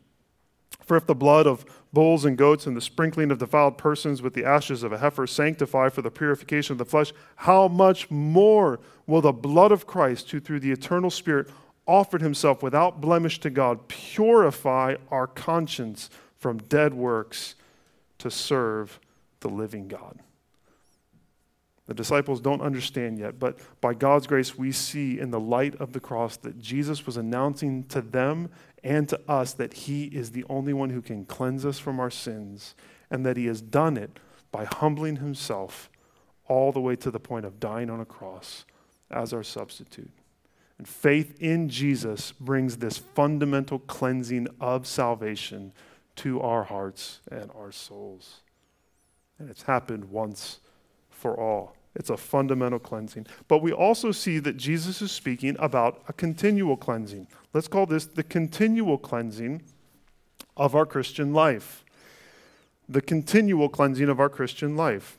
For 0.84 0.96
if 0.96 1.06
the 1.06 1.14
blood 1.14 1.46
of 1.46 1.64
bulls 1.92 2.24
and 2.24 2.38
goats 2.38 2.66
and 2.66 2.76
the 2.76 2.80
sprinkling 2.80 3.30
of 3.30 3.38
defiled 3.38 3.76
persons 3.76 4.22
with 4.22 4.34
the 4.34 4.44
ashes 4.44 4.82
of 4.82 4.92
a 4.92 4.98
heifer 4.98 5.26
sanctify 5.26 5.88
for 5.90 6.02
the 6.02 6.10
purification 6.10 6.72
of 6.72 6.78
the 6.78 6.84
flesh, 6.84 7.12
how 7.36 7.68
much 7.68 8.10
more 8.10 8.80
will 9.06 9.20
the 9.20 9.32
blood 9.32 9.72
of 9.72 9.86
Christ, 9.86 10.30
who 10.30 10.40
through 10.40 10.60
the 10.60 10.72
eternal 10.72 11.10
Spirit 11.10 11.48
offered 11.86 12.22
himself 12.22 12.62
without 12.62 13.00
blemish 13.00 13.40
to 13.40 13.50
God, 13.50 13.88
purify 13.88 14.96
our 15.10 15.26
conscience 15.26 16.08
from 16.38 16.58
dead 16.58 16.94
works 16.94 17.54
to 18.18 18.30
serve 18.30 18.98
the 19.42 19.48
living 19.48 19.86
God? 19.88 20.18
The 21.86 21.94
disciples 21.94 22.40
don't 22.40 22.62
understand 22.62 23.18
yet, 23.18 23.38
but 23.38 23.58
by 23.80 23.92
God's 23.92 24.26
grace, 24.26 24.56
we 24.56 24.72
see 24.72 25.18
in 25.18 25.30
the 25.30 25.40
light 25.40 25.74
of 25.76 25.92
the 25.92 26.00
cross 26.00 26.36
that 26.38 26.58
Jesus 26.58 27.04
was 27.04 27.16
announcing 27.16 27.84
to 27.84 28.00
them 28.00 28.50
and 28.84 29.08
to 29.08 29.20
us 29.28 29.52
that 29.54 29.74
He 29.74 30.04
is 30.04 30.30
the 30.30 30.44
only 30.48 30.72
one 30.72 30.90
who 30.90 31.02
can 31.02 31.24
cleanse 31.24 31.66
us 31.66 31.78
from 31.78 31.98
our 31.98 32.10
sins, 32.10 32.74
and 33.10 33.26
that 33.26 33.36
He 33.36 33.46
has 33.46 33.60
done 33.60 33.96
it 33.96 34.20
by 34.52 34.64
humbling 34.64 35.16
Himself 35.16 35.90
all 36.46 36.72
the 36.72 36.80
way 36.80 36.96
to 36.96 37.10
the 37.10 37.20
point 37.20 37.44
of 37.44 37.60
dying 37.60 37.90
on 37.90 38.00
a 38.00 38.04
cross 38.04 38.64
as 39.10 39.32
our 39.32 39.42
substitute. 39.42 40.10
And 40.78 40.88
faith 40.88 41.40
in 41.40 41.68
Jesus 41.68 42.32
brings 42.32 42.78
this 42.78 42.98
fundamental 42.98 43.78
cleansing 43.80 44.48
of 44.60 44.86
salvation 44.86 45.72
to 46.16 46.40
our 46.40 46.64
hearts 46.64 47.20
and 47.30 47.50
our 47.56 47.72
souls. 47.72 48.40
And 49.42 49.50
it's 49.50 49.62
happened 49.62 50.04
once 50.04 50.60
for 51.10 51.36
all. 51.36 51.74
It's 51.96 52.10
a 52.10 52.16
fundamental 52.16 52.78
cleansing. 52.78 53.26
But 53.48 53.58
we 53.58 53.72
also 53.72 54.12
see 54.12 54.38
that 54.38 54.56
Jesus 54.56 55.02
is 55.02 55.10
speaking 55.10 55.56
about 55.58 56.00
a 56.06 56.12
continual 56.12 56.76
cleansing. 56.76 57.26
Let's 57.52 57.66
call 57.66 57.86
this 57.86 58.06
the 58.06 58.22
continual 58.22 58.98
cleansing 58.98 59.62
of 60.56 60.76
our 60.76 60.86
Christian 60.86 61.34
life. 61.34 61.84
The 62.88 63.00
continual 63.00 63.68
cleansing 63.68 64.08
of 64.08 64.20
our 64.20 64.28
Christian 64.28 64.76
life. 64.76 65.18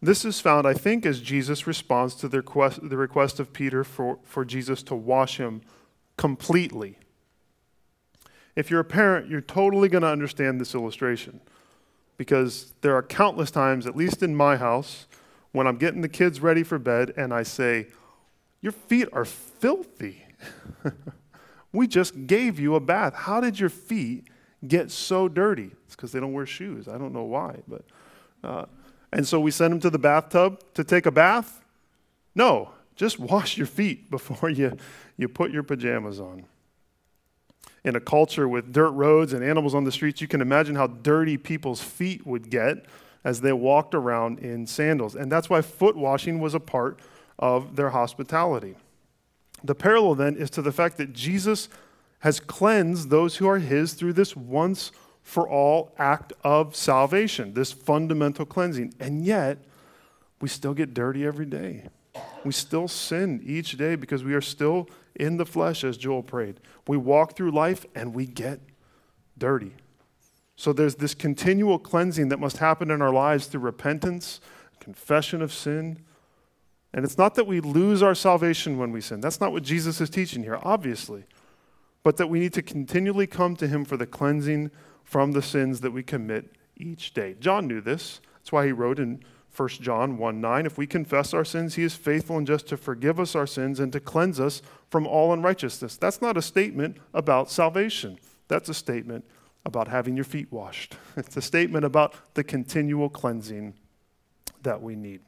This 0.00 0.24
is 0.24 0.38
found, 0.38 0.68
I 0.68 0.74
think, 0.74 1.04
as 1.04 1.20
Jesus 1.20 1.66
responds 1.66 2.14
to 2.14 2.28
the 2.28 2.36
request, 2.36 2.88
the 2.88 2.96
request 2.96 3.40
of 3.40 3.52
Peter 3.52 3.82
for, 3.82 4.20
for 4.22 4.44
Jesus 4.44 4.84
to 4.84 4.94
wash 4.94 5.38
him 5.38 5.62
completely. 6.16 6.96
If 8.54 8.70
you're 8.70 8.78
a 8.78 8.84
parent, 8.84 9.28
you're 9.28 9.40
totally 9.40 9.88
going 9.88 10.02
to 10.02 10.08
understand 10.08 10.60
this 10.60 10.76
illustration 10.76 11.40
because 12.20 12.74
there 12.82 12.94
are 12.94 13.02
countless 13.02 13.50
times, 13.50 13.86
at 13.86 13.96
least 13.96 14.22
in 14.22 14.36
my 14.36 14.58
house, 14.58 15.06
when 15.52 15.66
I'm 15.66 15.78
getting 15.78 16.02
the 16.02 16.08
kids 16.08 16.42
ready 16.42 16.62
for 16.62 16.78
bed 16.78 17.14
and 17.16 17.32
I 17.32 17.42
say, 17.42 17.86
Your 18.60 18.72
feet 18.72 19.08
are 19.14 19.24
filthy. 19.24 20.26
we 21.72 21.86
just 21.86 22.26
gave 22.26 22.60
you 22.60 22.74
a 22.74 22.80
bath. 22.80 23.14
How 23.14 23.40
did 23.40 23.58
your 23.58 23.70
feet 23.70 24.28
get 24.68 24.90
so 24.90 25.28
dirty? 25.28 25.70
It's 25.86 25.96
because 25.96 26.12
they 26.12 26.20
don't 26.20 26.34
wear 26.34 26.44
shoes. 26.44 26.88
I 26.88 26.98
don't 26.98 27.14
know 27.14 27.24
why. 27.24 27.60
but 27.66 27.86
uh, 28.44 28.66
And 29.10 29.26
so 29.26 29.40
we 29.40 29.50
send 29.50 29.72
them 29.72 29.80
to 29.80 29.88
the 29.88 29.98
bathtub 29.98 30.60
to 30.74 30.84
take 30.84 31.06
a 31.06 31.10
bath? 31.10 31.62
No, 32.34 32.72
just 32.96 33.18
wash 33.32 33.56
your 33.56 33.66
feet 33.66 34.10
before 34.10 34.50
you, 34.50 34.76
you 35.16 35.26
put 35.26 35.52
your 35.52 35.62
pajamas 35.62 36.20
on 36.20 36.44
in 37.84 37.96
a 37.96 38.00
culture 38.00 38.48
with 38.48 38.72
dirt 38.72 38.90
roads 38.90 39.32
and 39.32 39.44
animals 39.44 39.74
on 39.74 39.84
the 39.84 39.92
streets, 39.92 40.20
you 40.20 40.28
can 40.28 40.40
imagine 40.40 40.74
how 40.74 40.86
dirty 40.86 41.36
people's 41.36 41.80
feet 41.80 42.26
would 42.26 42.50
get 42.50 42.84
as 43.24 43.40
they 43.40 43.52
walked 43.52 43.94
around 43.94 44.38
in 44.38 44.66
sandals. 44.66 45.14
And 45.14 45.30
that's 45.30 45.50
why 45.50 45.62
foot 45.62 45.96
washing 45.96 46.40
was 46.40 46.54
a 46.54 46.60
part 46.60 46.98
of 47.38 47.76
their 47.76 47.90
hospitality. 47.90 48.76
The 49.62 49.74
parallel 49.74 50.14
then 50.14 50.36
is 50.36 50.50
to 50.50 50.62
the 50.62 50.72
fact 50.72 50.96
that 50.98 51.12
Jesus 51.12 51.68
has 52.20 52.40
cleansed 52.40 53.10
those 53.10 53.36
who 53.36 53.48
are 53.48 53.58
his 53.58 53.94
through 53.94 54.12
this 54.14 54.36
once 54.36 54.92
for 55.22 55.48
all 55.48 55.94
act 55.98 56.32
of 56.42 56.74
salvation, 56.74 57.54
this 57.54 57.72
fundamental 57.72 58.44
cleansing. 58.44 58.94
And 59.00 59.24
yet, 59.24 59.58
we 60.40 60.48
still 60.48 60.74
get 60.74 60.94
dirty 60.94 61.24
every 61.24 61.46
day. 61.46 61.88
We 62.44 62.52
still 62.52 62.88
sin 62.88 63.42
each 63.44 63.76
day 63.76 63.94
because 63.96 64.24
we 64.24 64.34
are 64.34 64.40
still 64.40 64.88
in 65.14 65.36
the 65.36 65.46
flesh, 65.46 65.84
as 65.84 65.96
Joel 65.96 66.22
prayed. 66.22 66.60
We 66.86 66.96
walk 66.96 67.36
through 67.36 67.50
life 67.52 67.86
and 67.94 68.14
we 68.14 68.26
get 68.26 68.60
dirty. 69.36 69.72
So 70.56 70.72
there's 70.72 70.96
this 70.96 71.14
continual 71.14 71.78
cleansing 71.78 72.28
that 72.28 72.38
must 72.38 72.58
happen 72.58 72.90
in 72.90 73.00
our 73.00 73.12
lives 73.12 73.46
through 73.46 73.62
repentance, 73.62 74.40
confession 74.78 75.40
of 75.40 75.52
sin. 75.52 76.00
And 76.92 77.04
it's 77.04 77.16
not 77.16 77.34
that 77.36 77.46
we 77.46 77.60
lose 77.60 78.02
our 78.02 78.14
salvation 78.14 78.76
when 78.76 78.92
we 78.92 79.00
sin. 79.00 79.20
That's 79.20 79.40
not 79.40 79.52
what 79.52 79.62
Jesus 79.62 80.00
is 80.00 80.10
teaching 80.10 80.42
here, 80.42 80.58
obviously. 80.62 81.24
But 82.02 82.16
that 82.18 82.28
we 82.28 82.40
need 82.40 82.52
to 82.54 82.62
continually 82.62 83.26
come 83.26 83.56
to 83.56 83.68
him 83.68 83.84
for 83.84 83.96
the 83.96 84.06
cleansing 84.06 84.70
from 85.02 85.32
the 85.32 85.42
sins 85.42 85.80
that 85.80 85.92
we 85.92 86.02
commit 86.02 86.52
each 86.76 87.14
day. 87.14 87.36
John 87.40 87.66
knew 87.66 87.80
this. 87.80 88.20
That's 88.34 88.52
why 88.52 88.66
he 88.66 88.72
wrote 88.72 88.98
in 88.98 89.24
1 89.56 89.68
John 89.68 90.16
1 90.16 90.40
9. 90.40 90.66
If 90.66 90.78
we 90.78 90.86
confess 90.86 91.34
our 91.34 91.44
sins, 91.44 91.74
he 91.74 91.82
is 91.82 91.94
faithful 91.94 92.38
and 92.38 92.46
just 92.46 92.66
to 92.68 92.76
forgive 92.76 93.18
us 93.18 93.34
our 93.34 93.46
sins 93.46 93.80
and 93.80 93.92
to 93.92 94.00
cleanse 94.00 94.38
us 94.38 94.62
from 94.90 95.06
all 95.06 95.32
unrighteousness. 95.32 95.96
That's 95.96 96.20
not 96.20 96.36
a 96.36 96.42
statement 96.42 96.98
about 97.14 97.50
salvation. 97.50 98.18
That's 98.48 98.68
a 98.68 98.74
statement 98.74 99.24
about 99.64 99.88
having 99.88 100.16
your 100.16 100.24
feet 100.24 100.50
washed. 100.52 100.96
It's 101.16 101.36
a 101.36 101.42
statement 101.42 101.84
about 101.84 102.14
the 102.34 102.44
continual 102.44 103.08
cleansing 103.08 103.74
that 104.62 104.82
we 104.82 104.96
need. 104.96 105.20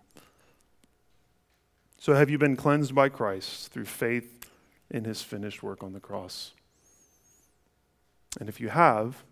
So, 1.99 2.15
have 2.15 2.31
you 2.31 2.39
been 2.39 2.57
cleansed 2.57 2.95
by 2.95 3.09
Christ 3.09 3.73
through 3.73 3.85
faith 3.85 4.51
in 4.91 5.05
his 5.05 5.23
finished 5.23 5.63
work 5.63 5.85
on 5.85 5.93
the 5.93 6.01
cross? 6.01 6.53
And 8.41 8.49
if 8.49 8.61
you 8.61 8.71
have, 8.71 9.23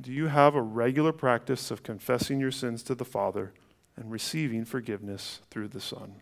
do 0.00 0.12
you 0.12 0.26
have 0.26 0.54
a 0.54 0.60
regular 0.60 1.12
practice 1.12 1.70
of 1.70 1.82
confessing 1.82 2.40
your 2.40 2.50
sins 2.50 2.82
to 2.82 2.94
the 2.94 3.04
Father 3.04 3.52
and 3.96 4.10
receiving 4.10 4.64
forgiveness 4.64 5.40
through 5.50 5.68
the 5.68 5.80
Son. 5.80 6.16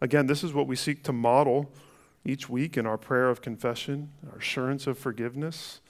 Again, 0.00 0.26
this 0.26 0.44
is 0.44 0.52
what 0.52 0.66
we 0.66 0.76
seek 0.76 1.02
to 1.04 1.12
model 1.12 1.70
each 2.24 2.48
week 2.48 2.76
in 2.76 2.86
our 2.86 2.98
prayer 2.98 3.28
of 3.30 3.40
confession, 3.40 4.10
our 4.30 4.38
assurance 4.38 4.86
of 4.86 4.98
forgiveness, 4.98 5.80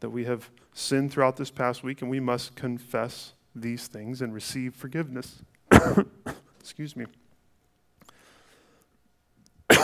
that 0.00 0.10
we 0.10 0.24
have 0.24 0.50
sinned 0.72 1.12
throughout 1.12 1.36
this 1.36 1.50
past 1.50 1.82
week 1.82 2.00
and 2.02 2.10
we 2.10 2.20
must 2.20 2.54
confess 2.54 3.32
these 3.54 3.86
things 3.86 4.20
and 4.22 4.34
receive 4.34 4.74
forgiveness. 4.74 5.42
Excuse 6.60 6.96
me. 6.96 7.06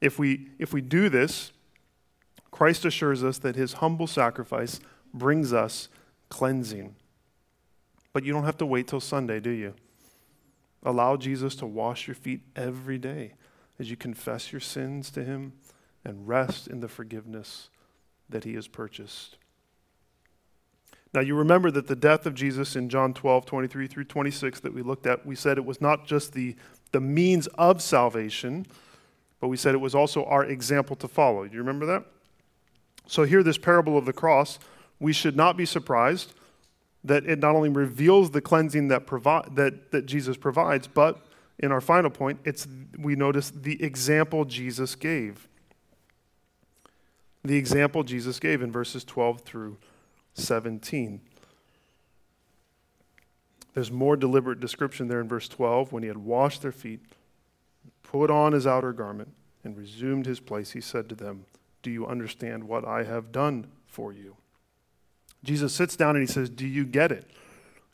if, 0.00 0.18
we, 0.18 0.48
if 0.58 0.72
we 0.72 0.80
do 0.80 1.08
this, 1.08 1.52
Christ 2.50 2.84
assures 2.84 3.22
us 3.22 3.38
that 3.38 3.56
his 3.56 3.74
humble 3.74 4.06
sacrifice 4.06 4.80
brings 5.14 5.52
us 5.52 5.88
cleansing. 6.28 6.96
But 8.12 8.24
you 8.24 8.32
don't 8.32 8.44
have 8.44 8.58
to 8.58 8.66
wait 8.66 8.88
till 8.88 9.00
Sunday, 9.00 9.38
do 9.38 9.50
you? 9.50 9.74
Allow 10.88 11.18
Jesus 11.18 11.54
to 11.56 11.66
wash 11.66 12.08
your 12.08 12.14
feet 12.14 12.40
every 12.56 12.96
day 12.96 13.34
as 13.78 13.90
you 13.90 13.96
confess 13.96 14.52
your 14.52 14.60
sins 14.60 15.10
to 15.10 15.22
him 15.22 15.52
and 16.02 16.26
rest 16.26 16.66
in 16.66 16.80
the 16.80 16.88
forgiveness 16.88 17.68
that 18.30 18.44
he 18.44 18.54
has 18.54 18.66
purchased. 18.66 19.36
Now, 21.12 21.20
you 21.20 21.34
remember 21.34 21.70
that 21.72 21.88
the 21.88 21.94
death 21.94 22.24
of 22.24 22.34
Jesus 22.34 22.74
in 22.74 22.88
John 22.88 23.12
12, 23.12 23.44
23 23.44 23.86
through 23.86 24.04
26 24.04 24.60
that 24.60 24.72
we 24.72 24.80
looked 24.80 25.06
at, 25.06 25.26
we 25.26 25.34
said 25.34 25.58
it 25.58 25.66
was 25.66 25.82
not 25.82 26.06
just 26.06 26.32
the, 26.32 26.56
the 26.92 27.02
means 27.02 27.48
of 27.58 27.82
salvation, 27.82 28.64
but 29.40 29.48
we 29.48 29.58
said 29.58 29.74
it 29.74 29.82
was 29.82 29.94
also 29.94 30.24
our 30.24 30.46
example 30.46 30.96
to 30.96 31.06
follow. 31.06 31.46
Do 31.46 31.52
you 31.52 31.60
remember 31.60 31.84
that? 31.84 32.06
So, 33.06 33.24
here, 33.24 33.42
this 33.42 33.58
parable 33.58 33.98
of 33.98 34.06
the 34.06 34.14
cross, 34.14 34.58
we 34.98 35.12
should 35.12 35.36
not 35.36 35.54
be 35.54 35.66
surprised 35.66 36.32
that 37.08 37.26
it 37.26 37.38
not 37.38 37.56
only 37.56 37.68
reveals 37.68 38.30
the 38.30 38.40
cleansing 38.40 38.88
that, 38.88 39.06
provi- 39.06 39.48
that, 39.54 39.90
that 39.90 40.06
Jesus 40.06 40.36
provides, 40.36 40.86
but 40.86 41.26
in 41.58 41.72
our 41.72 41.80
final 41.80 42.10
point, 42.10 42.38
it's, 42.44 42.68
we 42.98 43.16
notice 43.16 43.50
the 43.50 43.82
example 43.82 44.44
Jesus 44.44 44.94
gave. 44.94 45.48
The 47.44 47.56
example 47.56 48.04
Jesus 48.04 48.38
gave 48.38 48.62
in 48.62 48.70
verses 48.70 49.04
12 49.04 49.40
through 49.40 49.78
17. 50.34 51.20
There's 53.74 53.90
more 53.90 54.16
deliberate 54.16 54.60
description 54.60 55.08
there 55.08 55.20
in 55.20 55.28
verse 55.28 55.48
12. 55.48 55.92
When 55.92 56.02
he 56.02 56.08
had 56.08 56.18
washed 56.18 56.62
their 56.62 56.72
feet, 56.72 57.00
put 58.02 58.30
on 58.30 58.52
his 58.52 58.66
outer 58.66 58.92
garment, 58.92 59.32
and 59.64 59.76
resumed 59.76 60.26
his 60.26 60.40
place, 60.40 60.72
he 60.72 60.80
said 60.80 61.08
to 61.08 61.14
them, 61.14 61.44
Do 61.82 61.90
you 61.90 62.06
understand 62.06 62.64
what 62.64 62.84
I 62.84 63.04
have 63.04 63.32
done 63.32 63.66
for 63.86 64.12
you? 64.12 64.37
Jesus 65.44 65.72
sits 65.72 65.96
down 65.96 66.16
and 66.16 66.26
he 66.26 66.32
says, 66.32 66.50
Do 66.50 66.66
you 66.66 66.84
get 66.84 67.12
it? 67.12 67.26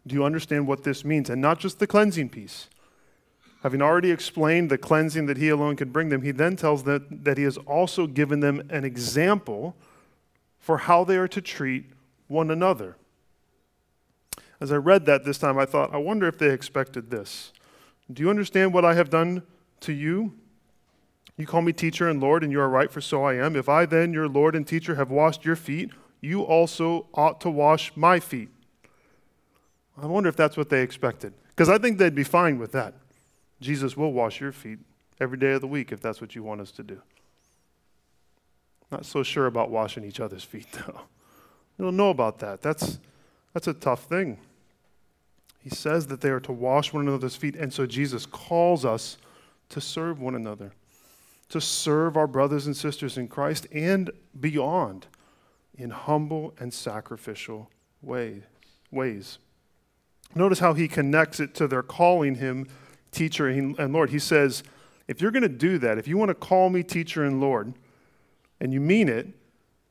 Do 0.06 0.14
you 0.14 0.24
understand 0.24 0.66
what 0.66 0.84
this 0.84 1.04
means? 1.04 1.30
And 1.30 1.40
not 1.40 1.58
just 1.58 1.78
the 1.78 1.86
cleansing 1.86 2.28
piece. 2.30 2.68
Having 3.62 3.80
already 3.80 4.10
explained 4.10 4.70
the 4.70 4.76
cleansing 4.76 5.24
that 5.26 5.38
he 5.38 5.48
alone 5.48 5.76
could 5.76 5.90
bring 5.92 6.10
them, 6.10 6.20
he 6.20 6.32
then 6.32 6.54
tells 6.54 6.84
them 6.84 7.06
that 7.10 7.38
he 7.38 7.44
has 7.44 7.56
also 7.56 8.06
given 8.06 8.40
them 8.40 8.66
an 8.68 8.84
example 8.84 9.74
for 10.58 10.78
how 10.78 11.02
they 11.02 11.16
are 11.16 11.28
to 11.28 11.40
treat 11.40 11.86
one 12.28 12.50
another. 12.50 12.96
As 14.60 14.70
I 14.70 14.76
read 14.76 15.06
that 15.06 15.24
this 15.24 15.38
time, 15.38 15.58
I 15.58 15.64
thought, 15.64 15.94
I 15.94 15.96
wonder 15.96 16.28
if 16.28 16.38
they 16.38 16.50
expected 16.50 17.10
this. 17.10 17.52
Do 18.12 18.22
you 18.22 18.30
understand 18.30 18.74
what 18.74 18.84
I 18.84 18.94
have 18.94 19.08
done 19.08 19.42
to 19.80 19.92
you? 19.92 20.34
You 21.36 21.46
call 21.46 21.62
me 21.62 21.72
teacher 21.72 22.08
and 22.08 22.20
Lord, 22.20 22.42
and 22.42 22.52
you 22.52 22.60
are 22.60 22.68
right, 22.68 22.90
for 22.90 23.00
so 23.00 23.24
I 23.24 23.34
am. 23.34 23.56
If 23.56 23.68
I 23.68 23.86
then, 23.86 24.12
your 24.12 24.28
Lord 24.28 24.54
and 24.54 24.66
teacher, 24.66 24.94
have 24.94 25.10
washed 25.10 25.44
your 25.44 25.56
feet, 25.56 25.90
you 26.24 26.42
also 26.42 27.06
ought 27.14 27.40
to 27.42 27.50
wash 27.50 27.92
my 27.94 28.18
feet. 28.18 28.48
I 30.00 30.06
wonder 30.06 30.28
if 30.28 30.36
that's 30.36 30.56
what 30.56 30.70
they 30.70 30.82
expected. 30.82 31.34
Because 31.48 31.68
I 31.68 31.78
think 31.78 31.98
they'd 31.98 32.14
be 32.14 32.24
fine 32.24 32.58
with 32.58 32.72
that. 32.72 32.94
Jesus 33.60 33.96
will 33.96 34.12
wash 34.12 34.40
your 34.40 34.50
feet 34.50 34.78
every 35.20 35.38
day 35.38 35.52
of 35.52 35.60
the 35.60 35.66
week 35.66 35.92
if 35.92 36.00
that's 36.00 36.20
what 36.20 36.34
you 36.34 36.42
want 36.42 36.60
us 36.60 36.70
to 36.72 36.82
do. 36.82 37.00
Not 38.90 39.06
so 39.06 39.22
sure 39.22 39.46
about 39.46 39.70
washing 39.70 40.04
each 40.04 40.18
other's 40.18 40.42
feet, 40.42 40.66
though. 40.72 41.02
You 41.78 41.84
don't 41.84 41.96
know 41.96 42.10
about 42.10 42.38
that. 42.40 42.62
That's, 42.62 42.98
that's 43.52 43.68
a 43.68 43.74
tough 43.74 44.04
thing. 44.04 44.38
He 45.62 45.70
says 45.70 46.08
that 46.08 46.20
they 46.20 46.30
are 46.30 46.40
to 46.40 46.52
wash 46.52 46.92
one 46.92 47.06
another's 47.06 47.36
feet, 47.36 47.56
and 47.56 47.72
so 47.72 47.86
Jesus 47.86 48.26
calls 48.26 48.84
us 48.84 49.16
to 49.70 49.80
serve 49.80 50.20
one 50.20 50.34
another, 50.34 50.72
to 51.48 51.60
serve 51.60 52.16
our 52.16 52.26
brothers 52.26 52.66
and 52.66 52.76
sisters 52.76 53.16
in 53.16 53.28
Christ 53.28 53.66
and 53.72 54.10
beyond 54.38 55.06
in 55.76 55.90
humble 55.90 56.54
and 56.58 56.72
sacrificial 56.72 57.70
way, 58.02 58.42
ways. 58.90 59.38
Notice 60.34 60.58
how 60.58 60.74
he 60.74 60.88
connects 60.88 61.40
it 61.40 61.54
to 61.54 61.68
their 61.68 61.82
calling 61.82 62.36
him 62.36 62.68
teacher 63.12 63.48
and 63.48 63.92
Lord. 63.92 64.10
He 64.10 64.18
says, 64.18 64.62
if 65.06 65.20
you're 65.20 65.30
going 65.30 65.42
to 65.42 65.48
do 65.48 65.78
that, 65.78 65.98
if 65.98 66.08
you 66.08 66.16
want 66.16 66.30
to 66.30 66.34
call 66.34 66.70
me 66.70 66.82
teacher 66.82 67.24
and 67.24 67.40
Lord, 67.40 67.74
and 68.60 68.72
you 68.72 68.80
mean 68.80 69.08
it, 69.08 69.28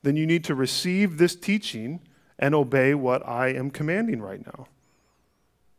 then 0.01 0.15
you 0.15 0.25
need 0.25 0.43
to 0.45 0.55
receive 0.55 1.17
this 1.17 1.35
teaching 1.35 2.01
and 2.39 2.53
obey 2.53 2.93
what 2.93 3.25
I 3.27 3.49
am 3.49 3.69
commanding 3.69 4.21
right 4.21 4.45
now. 4.45 4.67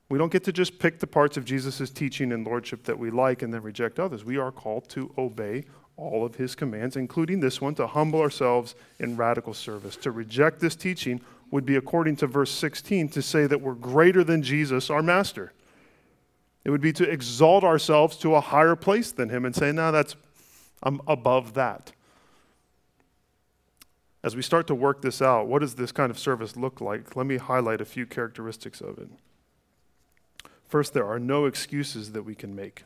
We 0.08 0.18
don't 0.18 0.30
get 0.30 0.44
to 0.44 0.52
just 0.52 0.78
pick 0.78 1.00
the 1.00 1.06
parts 1.06 1.36
of 1.36 1.44
Jesus' 1.44 1.90
teaching 1.90 2.30
and 2.32 2.46
lordship 2.46 2.84
that 2.84 2.98
we 2.98 3.10
like 3.10 3.42
and 3.42 3.52
then 3.52 3.62
reject 3.62 3.98
others. 3.98 4.24
We 4.24 4.38
are 4.38 4.52
called 4.52 4.88
to 4.90 5.12
obey 5.18 5.64
all 5.96 6.24
of 6.24 6.36
his 6.36 6.54
commands, 6.54 6.96
including 6.96 7.40
this 7.40 7.60
one, 7.60 7.74
to 7.76 7.86
humble 7.86 8.20
ourselves 8.20 8.74
in 8.98 9.16
radical 9.16 9.54
service. 9.54 9.96
To 9.96 10.10
reject 10.10 10.60
this 10.60 10.74
teaching 10.74 11.20
would 11.50 11.64
be, 11.64 11.76
according 11.76 12.16
to 12.16 12.26
verse 12.26 12.50
16, 12.50 13.08
to 13.10 13.22
say 13.22 13.46
that 13.46 13.60
we're 13.60 13.74
greater 13.74 14.24
than 14.24 14.42
Jesus, 14.42 14.90
our 14.90 15.02
master. 15.02 15.52
It 16.64 16.70
would 16.70 16.80
be 16.80 16.92
to 16.94 17.08
exalt 17.08 17.62
ourselves 17.62 18.16
to 18.18 18.34
a 18.34 18.40
higher 18.40 18.74
place 18.74 19.12
than 19.12 19.28
him 19.28 19.44
and 19.44 19.54
say, 19.54 19.70
no, 19.70 19.92
that's, 19.92 20.16
I'm 20.82 21.00
above 21.06 21.54
that. 21.54 21.92
As 24.22 24.34
we 24.34 24.40
start 24.40 24.66
to 24.68 24.74
work 24.74 25.02
this 25.02 25.20
out, 25.20 25.46
what 25.46 25.60
does 25.60 25.74
this 25.74 25.92
kind 25.92 26.10
of 26.10 26.18
service 26.18 26.56
look 26.56 26.80
like? 26.80 27.14
Let 27.14 27.26
me 27.26 27.36
highlight 27.36 27.82
a 27.82 27.84
few 27.84 28.06
characteristics 28.06 28.80
of 28.80 28.98
it. 28.98 29.10
First, 30.66 30.94
there 30.94 31.06
are 31.06 31.20
no 31.20 31.44
excuses 31.44 32.12
that 32.12 32.22
we 32.22 32.34
can 32.34 32.56
make. 32.56 32.84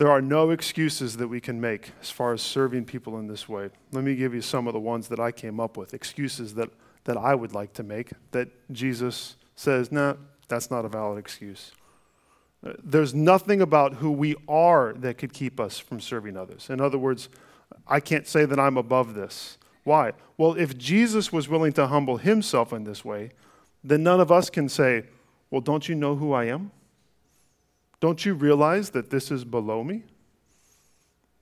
There 0.00 0.10
are 0.10 0.22
no 0.22 0.48
excuses 0.48 1.18
that 1.18 1.28
we 1.28 1.42
can 1.42 1.60
make 1.60 1.92
as 2.00 2.10
far 2.10 2.32
as 2.32 2.40
serving 2.40 2.86
people 2.86 3.18
in 3.18 3.26
this 3.26 3.46
way. 3.50 3.68
Let 3.92 4.02
me 4.02 4.16
give 4.16 4.32
you 4.32 4.40
some 4.40 4.66
of 4.66 4.72
the 4.72 4.80
ones 4.80 5.08
that 5.08 5.20
I 5.20 5.30
came 5.30 5.60
up 5.60 5.76
with, 5.76 5.92
excuses 5.92 6.54
that, 6.54 6.70
that 7.04 7.18
I 7.18 7.34
would 7.34 7.52
like 7.52 7.74
to 7.74 7.82
make 7.82 8.12
that 8.30 8.48
Jesus 8.72 9.36
says, 9.56 9.92
nah, 9.92 10.14
that's 10.48 10.70
not 10.70 10.86
a 10.86 10.88
valid 10.88 11.18
excuse. 11.18 11.72
Uh, 12.66 12.72
there's 12.82 13.12
nothing 13.12 13.60
about 13.60 13.96
who 13.96 14.10
we 14.10 14.36
are 14.48 14.94
that 14.94 15.18
could 15.18 15.34
keep 15.34 15.60
us 15.60 15.78
from 15.78 16.00
serving 16.00 16.34
others. 16.34 16.70
In 16.70 16.80
other 16.80 16.96
words, 16.96 17.28
I 17.86 18.00
can't 18.00 18.26
say 18.26 18.46
that 18.46 18.58
I'm 18.58 18.78
above 18.78 19.12
this. 19.12 19.58
Why? 19.84 20.12
Well, 20.38 20.54
if 20.54 20.78
Jesus 20.78 21.30
was 21.30 21.46
willing 21.46 21.74
to 21.74 21.88
humble 21.88 22.16
himself 22.16 22.72
in 22.72 22.84
this 22.84 23.04
way, 23.04 23.32
then 23.84 24.02
none 24.02 24.18
of 24.18 24.32
us 24.32 24.48
can 24.48 24.70
say, 24.70 25.04
Well, 25.50 25.60
don't 25.60 25.90
you 25.90 25.94
know 25.94 26.16
who 26.16 26.32
I 26.32 26.46
am? 26.46 26.70
Don't 28.00 28.24
you 28.24 28.34
realize 28.34 28.90
that 28.90 29.10
this 29.10 29.30
is 29.30 29.44
below 29.44 29.84
me? 29.84 30.04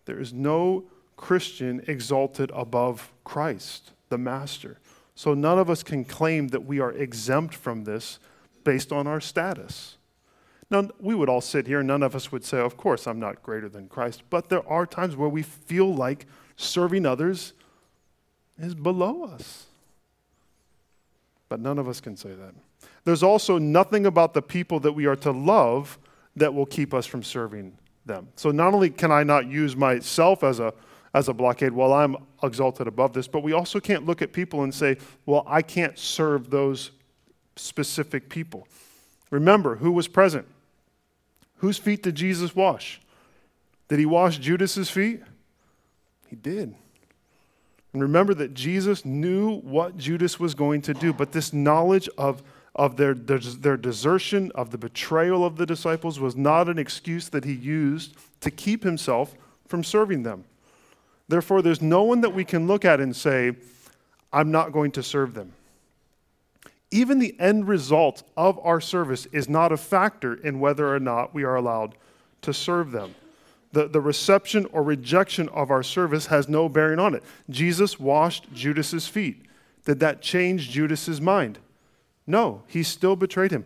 There 0.04 0.20
is 0.20 0.32
no 0.32 0.84
Christian 1.16 1.84
exalted 1.86 2.50
above 2.54 3.12
Christ, 3.24 3.92
the 4.08 4.18
Master. 4.18 4.78
So 5.14 5.34
none 5.34 5.58
of 5.58 5.70
us 5.70 5.82
can 5.82 6.04
claim 6.04 6.48
that 6.48 6.64
we 6.64 6.80
are 6.80 6.92
exempt 6.92 7.54
from 7.54 7.84
this 7.84 8.18
based 8.64 8.92
on 8.92 9.06
our 9.06 9.20
status. 9.20 9.96
Now, 10.70 10.88
we 11.00 11.14
would 11.14 11.28
all 11.28 11.40
sit 11.40 11.66
here, 11.66 11.82
none 11.82 12.02
of 12.02 12.14
us 12.14 12.30
would 12.30 12.44
say, 12.44 12.60
Of 12.60 12.76
course, 12.76 13.06
I'm 13.06 13.18
not 13.18 13.42
greater 13.42 13.68
than 13.68 13.88
Christ. 13.88 14.22
But 14.28 14.48
there 14.48 14.68
are 14.68 14.86
times 14.86 15.16
where 15.16 15.28
we 15.28 15.42
feel 15.42 15.94
like 15.94 16.26
serving 16.56 17.06
others 17.06 17.54
is 18.58 18.74
below 18.74 19.24
us. 19.24 19.66
But 21.48 21.60
none 21.60 21.78
of 21.78 21.88
us 21.88 22.00
can 22.00 22.16
say 22.16 22.30
that. 22.30 22.54
There's 23.04 23.22
also 23.22 23.58
nothing 23.58 24.04
about 24.04 24.34
the 24.34 24.42
people 24.42 24.80
that 24.80 24.92
we 24.92 25.06
are 25.06 25.16
to 25.16 25.30
love 25.30 25.98
that 26.38 26.52
will 26.54 26.66
keep 26.66 26.94
us 26.94 27.06
from 27.06 27.22
serving 27.22 27.76
them. 28.04 28.28
So 28.36 28.50
not 28.50 28.74
only 28.74 28.90
can 28.90 29.12
I 29.12 29.22
not 29.22 29.46
use 29.46 29.76
myself 29.76 30.42
as 30.42 30.60
a 30.60 30.72
as 31.14 31.28
a 31.28 31.32
blockade 31.32 31.72
while 31.72 31.92
I'm 31.92 32.16
exalted 32.42 32.86
above 32.86 33.12
this, 33.12 33.26
but 33.26 33.42
we 33.42 33.52
also 33.52 33.80
can't 33.80 34.06
look 34.06 34.20
at 34.22 34.32
people 34.32 34.62
and 34.62 34.74
say, 34.74 34.98
well, 35.26 35.42
I 35.46 35.62
can't 35.62 35.98
serve 35.98 36.50
those 36.50 36.90
specific 37.56 38.28
people. 38.28 38.68
Remember 39.30 39.76
who 39.76 39.92
was 39.92 40.06
present. 40.06 40.46
Whose 41.56 41.78
feet 41.78 42.02
did 42.02 42.14
Jesus 42.14 42.54
wash? 42.54 43.00
Did 43.88 43.98
he 43.98 44.06
wash 44.06 44.38
Judas's 44.38 44.90
feet? 44.90 45.22
He 46.28 46.36
did. 46.36 46.74
And 47.92 48.02
remember 48.02 48.34
that 48.34 48.54
Jesus 48.54 49.04
knew 49.04 49.60
what 49.60 49.96
Judas 49.96 50.38
was 50.38 50.54
going 50.54 50.82
to 50.82 50.94
do, 50.94 51.12
but 51.12 51.32
this 51.32 51.52
knowledge 51.52 52.08
of 52.18 52.42
of 52.78 52.96
their, 52.96 53.12
their 53.12 53.76
desertion, 53.76 54.50
of 54.54 54.70
the 54.70 54.78
betrayal 54.78 55.44
of 55.44 55.56
the 55.56 55.66
disciples, 55.66 56.18
was 56.18 56.36
not 56.36 56.68
an 56.68 56.78
excuse 56.78 57.28
that 57.28 57.44
he 57.44 57.52
used 57.52 58.14
to 58.40 58.50
keep 58.50 58.84
himself 58.84 59.34
from 59.66 59.84
serving 59.84 60.22
them. 60.22 60.44
Therefore, 61.28 61.60
there's 61.60 61.82
no 61.82 62.04
one 62.04 62.22
that 62.22 62.32
we 62.32 62.44
can 62.44 62.66
look 62.66 62.84
at 62.84 63.00
and 63.00 63.14
say, 63.14 63.52
I'm 64.32 64.50
not 64.50 64.72
going 64.72 64.92
to 64.92 65.02
serve 65.02 65.34
them. 65.34 65.52
even 66.90 67.18
the 67.18 67.38
end 67.38 67.68
result 67.68 68.22
of 68.36 68.58
our 68.62 68.80
service 68.80 69.26
is 69.26 69.48
not 69.48 69.72
a 69.72 69.76
factor 69.76 70.34
in 70.34 70.60
whether 70.60 70.94
or 70.94 71.00
not 71.00 71.34
we 71.34 71.44
are 71.44 71.56
allowed 71.56 71.94
to 72.42 72.52
serve 72.54 72.92
them. 72.92 73.14
The, 73.72 73.86
the 73.88 74.00
reception 74.00 74.66
or 74.72 74.82
rejection 74.82 75.48
of 75.50 75.70
our 75.70 75.82
service 75.82 76.26
has 76.26 76.48
no 76.48 76.68
bearing 76.68 76.98
on 76.98 77.14
it. 77.14 77.22
Jesus 77.50 78.00
washed 78.00 78.52
Judas's 78.54 79.06
feet. 79.06 79.44
Did 79.84 80.00
that 80.00 80.22
change 80.22 80.70
Judas's 80.70 81.20
mind? 81.20 81.58
No, 82.28 82.62
he 82.66 82.82
still 82.82 83.16
betrayed 83.16 83.50
him. 83.50 83.64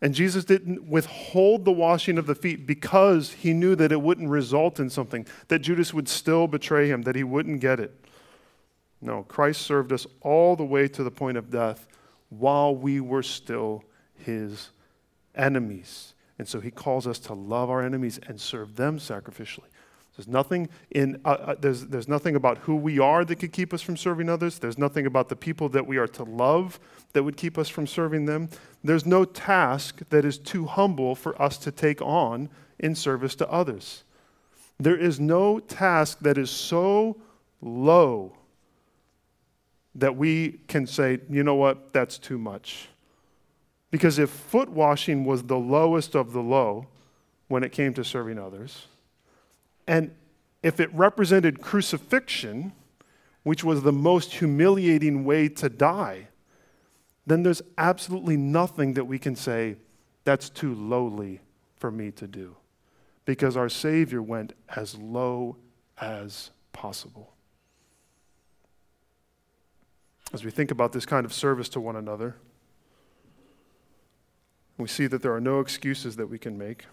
And 0.00 0.14
Jesus 0.14 0.44
didn't 0.44 0.86
withhold 0.86 1.64
the 1.64 1.72
washing 1.72 2.18
of 2.18 2.26
the 2.26 2.34
feet 2.34 2.66
because 2.66 3.32
he 3.32 3.52
knew 3.52 3.74
that 3.74 3.90
it 3.90 4.00
wouldn't 4.00 4.28
result 4.28 4.78
in 4.78 4.90
something, 4.90 5.26
that 5.48 5.60
Judas 5.60 5.92
would 5.92 6.08
still 6.08 6.46
betray 6.46 6.86
him, 6.86 7.02
that 7.02 7.16
he 7.16 7.24
wouldn't 7.24 7.60
get 7.60 7.80
it. 7.80 8.04
No, 9.00 9.22
Christ 9.24 9.62
served 9.62 9.92
us 9.92 10.06
all 10.20 10.54
the 10.54 10.64
way 10.64 10.86
to 10.86 11.02
the 11.02 11.10
point 11.10 11.38
of 11.38 11.50
death 11.50 11.86
while 12.28 12.76
we 12.76 13.00
were 13.00 13.22
still 13.22 13.82
his 14.14 14.70
enemies. 15.34 16.12
And 16.38 16.46
so 16.46 16.60
he 16.60 16.70
calls 16.70 17.06
us 17.06 17.18
to 17.20 17.32
love 17.32 17.70
our 17.70 17.82
enemies 17.82 18.20
and 18.26 18.38
serve 18.38 18.76
them 18.76 18.98
sacrificially. 18.98 19.70
There's 20.18 20.26
nothing 20.26 20.68
in 20.90 21.20
uh, 21.24 21.28
uh, 21.28 21.54
there's, 21.60 21.86
there's 21.86 22.08
nothing 22.08 22.34
about 22.34 22.58
who 22.58 22.74
we 22.74 22.98
are 22.98 23.24
that 23.24 23.36
could 23.36 23.52
keep 23.52 23.72
us 23.72 23.80
from 23.80 23.96
serving 23.96 24.28
others. 24.28 24.58
There's 24.58 24.76
nothing 24.76 25.06
about 25.06 25.28
the 25.28 25.36
people 25.36 25.68
that 25.68 25.86
we 25.86 25.96
are 25.96 26.08
to 26.08 26.24
love 26.24 26.80
that 27.12 27.22
would 27.22 27.36
keep 27.36 27.56
us 27.56 27.68
from 27.68 27.86
serving 27.86 28.24
them. 28.24 28.48
There's 28.82 29.06
no 29.06 29.24
task 29.24 30.00
that 30.10 30.24
is 30.24 30.36
too 30.36 30.66
humble 30.66 31.14
for 31.14 31.40
us 31.40 31.56
to 31.58 31.70
take 31.70 32.02
on 32.02 32.48
in 32.80 32.96
service 32.96 33.36
to 33.36 33.48
others. 33.48 34.02
There 34.80 34.96
is 34.96 35.20
no 35.20 35.60
task 35.60 36.18
that 36.22 36.36
is 36.36 36.50
so 36.50 37.20
low 37.62 38.32
that 39.94 40.16
we 40.16 40.58
can 40.66 40.88
say, 40.88 41.20
you 41.30 41.44
know 41.44 41.54
what, 41.54 41.92
that's 41.92 42.18
too 42.18 42.38
much. 42.38 42.88
Because 43.92 44.18
if 44.18 44.30
foot 44.30 44.68
washing 44.68 45.24
was 45.24 45.44
the 45.44 45.58
lowest 45.58 46.16
of 46.16 46.32
the 46.32 46.42
low 46.42 46.88
when 47.46 47.62
it 47.62 47.70
came 47.70 47.94
to 47.94 48.02
serving 48.02 48.40
others, 48.40 48.88
and 49.88 50.14
if 50.62 50.78
it 50.78 50.92
represented 50.94 51.62
crucifixion, 51.62 52.72
which 53.42 53.64
was 53.64 53.82
the 53.82 53.92
most 53.92 54.34
humiliating 54.34 55.24
way 55.24 55.48
to 55.48 55.68
die, 55.68 56.28
then 57.26 57.42
there's 57.42 57.62
absolutely 57.78 58.36
nothing 58.36 58.94
that 58.94 59.06
we 59.06 59.18
can 59.18 59.34
say 59.34 59.76
that's 60.24 60.50
too 60.50 60.74
lowly 60.74 61.40
for 61.76 61.90
me 61.90 62.10
to 62.12 62.26
do. 62.26 62.54
Because 63.24 63.56
our 63.56 63.68
Savior 63.68 64.22
went 64.22 64.52
as 64.76 64.94
low 64.96 65.56
as 65.98 66.50
possible. 66.72 67.32
As 70.32 70.44
we 70.44 70.50
think 70.50 70.70
about 70.70 70.92
this 70.92 71.06
kind 71.06 71.24
of 71.24 71.32
service 71.32 71.70
to 71.70 71.80
one 71.80 71.96
another, 71.96 72.36
we 74.76 74.86
see 74.86 75.06
that 75.06 75.22
there 75.22 75.34
are 75.34 75.40
no 75.40 75.60
excuses 75.60 76.16
that 76.16 76.26
we 76.26 76.38
can 76.38 76.58
make. 76.58 76.84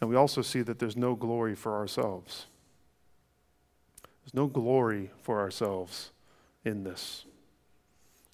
And 0.00 0.10
we 0.10 0.16
also 0.16 0.42
see 0.42 0.62
that 0.62 0.78
there's 0.78 0.96
no 0.96 1.14
glory 1.14 1.54
for 1.54 1.74
ourselves. 1.74 2.46
There's 4.22 4.34
no 4.34 4.46
glory 4.46 5.10
for 5.22 5.40
ourselves 5.40 6.10
in 6.64 6.84
this. 6.84 7.24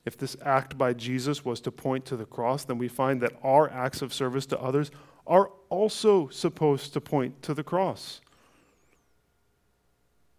If 0.04 0.16
this 0.16 0.36
act 0.44 0.78
by 0.78 0.94
Jesus 0.94 1.44
was 1.44 1.60
to 1.62 1.70
point 1.70 2.06
to 2.06 2.16
the 2.16 2.24
cross, 2.24 2.64
then 2.64 2.78
we 2.78 2.88
find 2.88 3.20
that 3.20 3.34
our 3.42 3.70
acts 3.70 4.02
of 4.02 4.14
service 4.14 4.46
to 4.46 4.60
others 4.60 4.90
are 5.26 5.50
also 5.68 6.28
supposed 6.28 6.92
to 6.94 7.00
point 7.00 7.42
to 7.42 7.54
the 7.54 7.62
cross. 7.62 8.20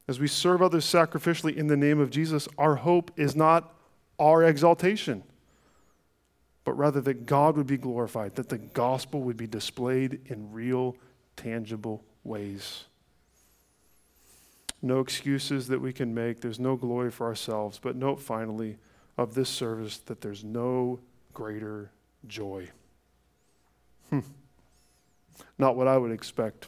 As 0.07 0.19
we 0.19 0.27
serve 0.27 0.61
others 0.61 0.85
sacrificially 0.85 1.55
in 1.55 1.67
the 1.67 1.77
name 1.77 1.99
of 1.99 2.09
Jesus, 2.09 2.47
our 2.57 2.75
hope 2.77 3.11
is 3.15 3.35
not 3.35 3.73
our 4.19 4.43
exaltation 4.43 5.23
but 6.63 6.77
rather 6.77 7.01
that 7.01 7.25
God 7.25 7.57
would 7.57 7.67
be 7.67 7.77
glorified, 7.77 8.35
that 8.35 8.49
the 8.49 8.57
gospel 8.57 9.21
would 9.21 9.37
be 9.37 9.47
displayed 9.47 10.21
in 10.27 10.51
real, 10.51 10.95
tangible 11.35 12.03
ways. 12.23 12.85
No 14.81 14.99
excuses 14.99 15.67
that 15.67 15.79
we 15.79 15.93
can 15.93 16.13
make. 16.13 16.41
There's 16.41 16.59
no 16.59 16.75
glory 16.75 17.11
for 17.11 17.27
ourselves. 17.27 17.79
But 17.81 17.95
note 17.95 18.19
finally 18.19 18.77
of 19.17 19.35
this 19.35 19.49
service 19.49 19.97
that 19.99 20.21
there's 20.21 20.43
no 20.43 20.99
greater 21.33 21.91
joy. 22.27 22.69
Hmm. 24.09 24.19
Not 25.57 25.75
what 25.75 25.87
I 25.87 25.97
would 25.97 26.11
expect. 26.11 26.67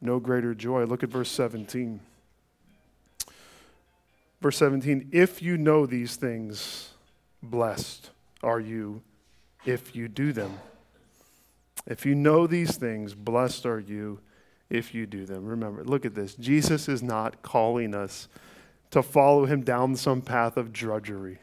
No 0.00 0.18
greater 0.20 0.54
joy. 0.54 0.84
Look 0.84 1.02
at 1.02 1.10
verse 1.10 1.30
17. 1.30 2.00
Verse 4.40 4.56
17 4.56 5.10
If 5.12 5.42
you 5.42 5.56
know 5.58 5.86
these 5.86 6.16
things, 6.16 6.90
Blessed 7.42 8.10
are 8.42 8.60
you 8.60 9.02
if 9.64 9.94
you 9.94 10.08
do 10.08 10.32
them. 10.32 10.58
If 11.86 12.04
you 12.04 12.14
know 12.14 12.46
these 12.46 12.76
things, 12.76 13.14
blessed 13.14 13.66
are 13.66 13.80
you 13.80 14.20
if 14.70 14.94
you 14.94 15.06
do 15.06 15.24
them. 15.24 15.46
Remember, 15.46 15.84
look 15.84 16.04
at 16.04 16.14
this. 16.14 16.34
Jesus 16.34 16.88
is 16.88 17.02
not 17.02 17.42
calling 17.42 17.94
us 17.94 18.28
to 18.90 19.02
follow 19.02 19.46
him 19.46 19.62
down 19.62 19.96
some 19.96 20.22
path 20.22 20.56
of 20.56 20.72
drudgery. 20.72 21.38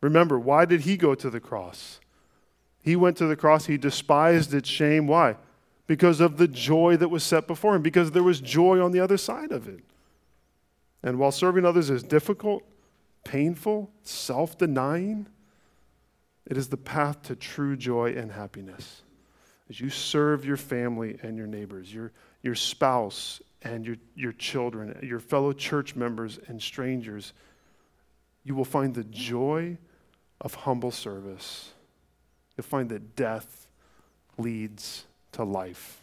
Remember, 0.00 0.38
why 0.38 0.64
did 0.64 0.82
he 0.82 0.96
go 0.96 1.14
to 1.14 1.30
the 1.30 1.40
cross? 1.40 2.00
He 2.82 2.96
went 2.96 3.16
to 3.16 3.26
the 3.26 3.36
cross, 3.36 3.66
he 3.66 3.76
despised 3.76 4.54
its 4.54 4.68
shame. 4.68 5.06
Why? 5.06 5.36
Because 5.86 6.20
of 6.20 6.36
the 6.36 6.48
joy 6.48 6.96
that 6.96 7.08
was 7.08 7.24
set 7.24 7.46
before 7.46 7.74
him, 7.74 7.82
because 7.82 8.12
there 8.12 8.22
was 8.22 8.40
joy 8.40 8.80
on 8.80 8.92
the 8.92 9.00
other 9.00 9.16
side 9.16 9.52
of 9.52 9.68
it. 9.68 9.80
And 11.02 11.18
while 11.18 11.32
serving 11.32 11.64
others 11.64 11.90
is 11.90 12.02
difficult, 12.02 12.62
painful, 13.24 13.90
self 14.02 14.56
denying, 14.56 15.26
it 16.46 16.56
is 16.56 16.68
the 16.68 16.76
path 16.76 17.22
to 17.24 17.36
true 17.36 17.76
joy 17.76 18.14
and 18.14 18.32
happiness. 18.32 19.02
As 19.68 19.80
you 19.80 19.90
serve 19.90 20.44
your 20.44 20.56
family 20.56 21.18
and 21.22 21.36
your 21.36 21.46
neighbors, 21.46 21.92
your, 21.92 22.12
your 22.42 22.54
spouse 22.54 23.40
and 23.62 23.84
your, 23.84 23.96
your 24.14 24.32
children, 24.32 24.98
your 25.02 25.18
fellow 25.18 25.52
church 25.52 25.96
members 25.96 26.38
and 26.46 26.62
strangers, 26.62 27.32
you 28.44 28.54
will 28.54 28.64
find 28.64 28.94
the 28.94 29.04
joy 29.04 29.76
of 30.40 30.54
humble 30.54 30.92
service. 30.92 31.72
You'll 32.56 32.64
find 32.64 32.88
that 32.90 33.16
death 33.16 33.66
leads 34.38 35.04
to 35.32 35.42
life. 35.42 36.00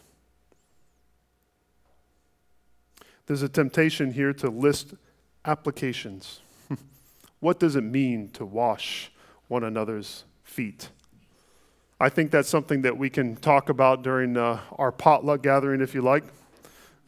There's 3.26 3.42
a 3.42 3.48
temptation 3.48 4.12
here 4.12 4.34
to 4.34 4.50
list 4.50 4.94
applications. 5.44 6.40
What 7.40 7.60
does 7.60 7.76
it 7.76 7.82
mean 7.82 8.30
to 8.30 8.46
wash 8.46 9.12
one 9.48 9.64
another's 9.64 10.24
feet? 10.44 10.88
I 12.00 12.08
think 12.08 12.30
that's 12.30 12.48
something 12.48 12.82
that 12.82 12.98
we 12.98 13.08
can 13.08 13.36
talk 13.36 13.68
about 13.68 14.02
during 14.02 14.36
uh, 14.36 14.60
our 14.72 14.90
potluck 14.90 15.42
gathering, 15.42 15.80
if 15.80 15.94
you 15.94 16.02
like. 16.02 16.24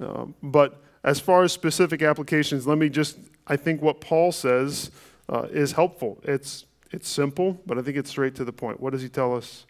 Uh, 0.01 0.27
but 0.43 0.81
as 1.03 1.21
far 1.21 1.43
as 1.43 1.53
specific 1.53 2.03
applications, 2.03 2.67
let 2.67 2.79
me 2.79 2.89
just, 2.89 3.19
I 3.47 3.57
think 3.57 3.83
what 3.83 4.01
Paul 4.01 4.33
says 4.33 4.91
uh, 5.29 5.47
is 5.51 5.73
helpful. 5.73 6.19
It's, 6.23 6.67
it's 6.93 7.09
simple, 7.09 7.61
but 7.67 7.79
I 7.79 7.83
think 7.83 7.97
it's 7.97 8.11
straight 8.11 8.35
to 8.37 8.45
the 8.45 8.53
point. 8.53 8.81
What 8.81 8.93
does 8.93 9.03
he 9.03 9.09
tell 9.09 9.35
us? 9.35 9.67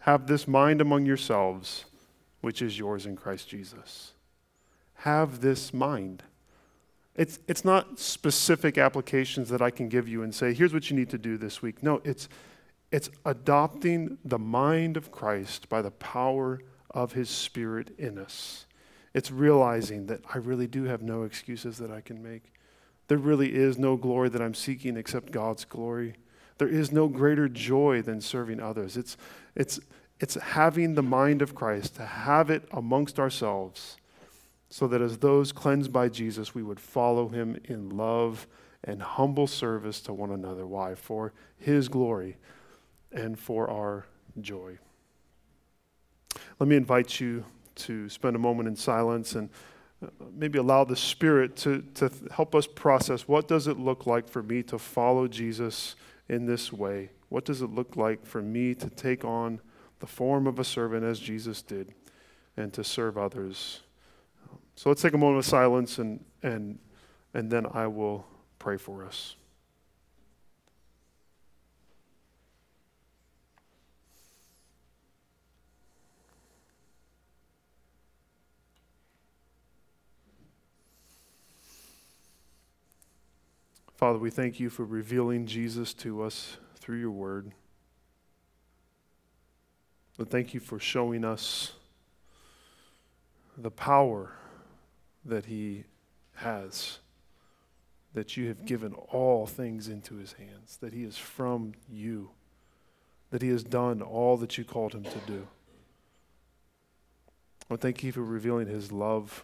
Have 0.00 0.26
this 0.26 0.46
mind 0.46 0.80
among 0.80 1.04
yourselves, 1.04 1.86
which 2.40 2.62
is 2.62 2.78
yours 2.78 3.06
in 3.06 3.16
Christ 3.16 3.48
Jesus. 3.48 4.12
Have 5.00 5.40
this 5.40 5.74
mind. 5.74 6.22
It's, 7.16 7.38
it's 7.48 7.64
not 7.64 7.98
specific 7.98 8.78
applications 8.78 9.48
that 9.48 9.62
I 9.62 9.70
can 9.70 9.88
give 9.88 10.06
you 10.06 10.22
and 10.22 10.34
say, 10.34 10.52
here's 10.52 10.72
what 10.72 10.90
you 10.90 10.96
need 10.96 11.10
to 11.10 11.18
do 11.18 11.36
this 11.36 11.60
week. 11.62 11.82
No, 11.82 12.00
it's, 12.04 12.28
it's 12.92 13.10
adopting 13.24 14.18
the 14.24 14.38
mind 14.38 14.96
of 14.96 15.10
Christ 15.10 15.68
by 15.68 15.82
the 15.82 15.90
power 15.90 16.60
of 16.90 17.12
his 17.12 17.28
Spirit 17.28 17.90
in 17.98 18.18
us. 18.18 18.66
It's 19.12 19.30
realizing 19.30 20.06
that 20.06 20.20
I 20.32 20.38
really 20.38 20.66
do 20.66 20.84
have 20.84 21.02
no 21.02 21.22
excuses 21.22 21.78
that 21.78 21.90
I 21.90 22.00
can 22.00 22.22
make. 22.22 22.52
There 23.08 23.18
really 23.18 23.54
is 23.54 23.78
no 23.78 23.96
glory 23.96 24.28
that 24.28 24.42
I'm 24.42 24.54
seeking 24.54 24.96
except 24.96 25.32
God's 25.32 25.64
glory. 25.64 26.14
There 26.58 26.68
is 26.68 26.92
no 26.92 27.08
greater 27.08 27.48
joy 27.48 28.02
than 28.02 28.20
serving 28.20 28.60
others. 28.60 28.96
It's, 28.96 29.16
it's, 29.54 29.80
it's 30.20 30.34
having 30.34 30.94
the 30.94 31.02
mind 31.02 31.42
of 31.42 31.54
Christ, 31.54 31.96
to 31.96 32.06
have 32.06 32.50
it 32.50 32.68
amongst 32.72 33.18
ourselves 33.18 33.96
so 34.68 34.86
that 34.88 35.00
as 35.00 35.18
those 35.18 35.52
cleansed 35.52 35.92
by 35.92 36.08
Jesus, 36.08 36.54
we 36.54 36.62
would 36.62 36.80
follow 36.80 37.28
him 37.28 37.60
in 37.64 37.90
love 37.90 38.46
and 38.82 39.02
humble 39.02 39.46
service 39.46 40.00
to 40.02 40.12
one 40.12 40.30
another. 40.30 40.66
Why? 40.66 40.94
For 40.94 41.32
his 41.58 41.88
glory 41.88 42.36
and 43.12 43.38
for 43.38 43.70
our 43.70 44.06
joy. 44.40 44.78
Let 46.58 46.68
me 46.68 46.76
invite 46.76 47.20
you 47.20 47.44
to 47.76 48.08
spend 48.08 48.36
a 48.36 48.38
moment 48.38 48.68
in 48.68 48.76
silence 48.76 49.34
and 49.34 49.50
uh, 50.02 50.08
maybe 50.34 50.58
allow 50.58 50.84
the 50.84 50.96
Spirit 50.96 51.56
to, 51.56 51.82
to 51.94 52.10
help 52.30 52.54
us 52.54 52.66
process 52.66 53.28
what 53.28 53.48
does 53.48 53.66
it 53.66 53.78
look 53.78 54.06
like 54.06 54.28
for 54.28 54.42
me 54.42 54.62
to 54.64 54.78
follow 54.78 55.28
Jesus 55.28 55.96
in 56.28 56.46
this 56.46 56.72
way? 56.72 57.10
What 57.28 57.44
does 57.44 57.62
it 57.62 57.70
look 57.70 57.96
like 57.96 58.24
for 58.24 58.42
me 58.42 58.74
to 58.74 58.90
take 58.90 59.24
on 59.24 59.60
the 60.00 60.06
form 60.06 60.46
of 60.46 60.58
a 60.58 60.64
servant 60.64 61.04
as 61.04 61.18
Jesus 61.18 61.62
did 61.62 61.94
and 62.56 62.72
to 62.72 62.84
serve 62.84 63.18
others? 63.18 63.80
So 64.76 64.90
let's 64.90 65.02
take 65.02 65.14
a 65.14 65.18
moment 65.18 65.38
of 65.38 65.46
silence 65.46 65.98
and, 65.98 66.24
and, 66.42 66.78
and 67.34 67.50
then 67.50 67.66
I 67.72 67.86
will 67.86 68.26
pray 68.58 68.76
for 68.76 69.04
us. 69.04 69.36
Father, 83.96 84.18
we 84.18 84.28
thank 84.28 84.60
you 84.60 84.68
for 84.68 84.84
revealing 84.84 85.46
Jesus 85.46 85.94
to 85.94 86.22
us 86.22 86.58
through 86.78 86.98
your 86.98 87.10
word. 87.10 87.52
But 90.18 90.30
thank 90.30 90.52
you 90.52 90.60
for 90.60 90.78
showing 90.78 91.24
us 91.24 91.72
the 93.56 93.70
power 93.70 94.32
that 95.24 95.46
he 95.46 95.84
has, 96.34 96.98
that 98.12 98.36
you 98.36 98.48
have 98.48 98.66
given 98.66 98.92
all 98.92 99.46
things 99.46 99.88
into 99.88 100.16
his 100.16 100.34
hands, 100.34 100.76
that 100.82 100.92
he 100.92 101.02
is 101.02 101.16
from 101.16 101.72
you, 101.90 102.30
that 103.30 103.40
he 103.40 103.48
has 103.48 103.64
done 103.64 104.02
all 104.02 104.36
that 104.36 104.58
you 104.58 104.64
called 104.64 104.94
him 104.94 105.04
to 105.04 105.18
do. 105.26 105.46
Lord, 107.70 107.80
thank 107.80 108.02
you 108.02 108.12
for 108.12 108.22
revealing 108.22 108.68
his 108.68 108.92
love 108.92 109.42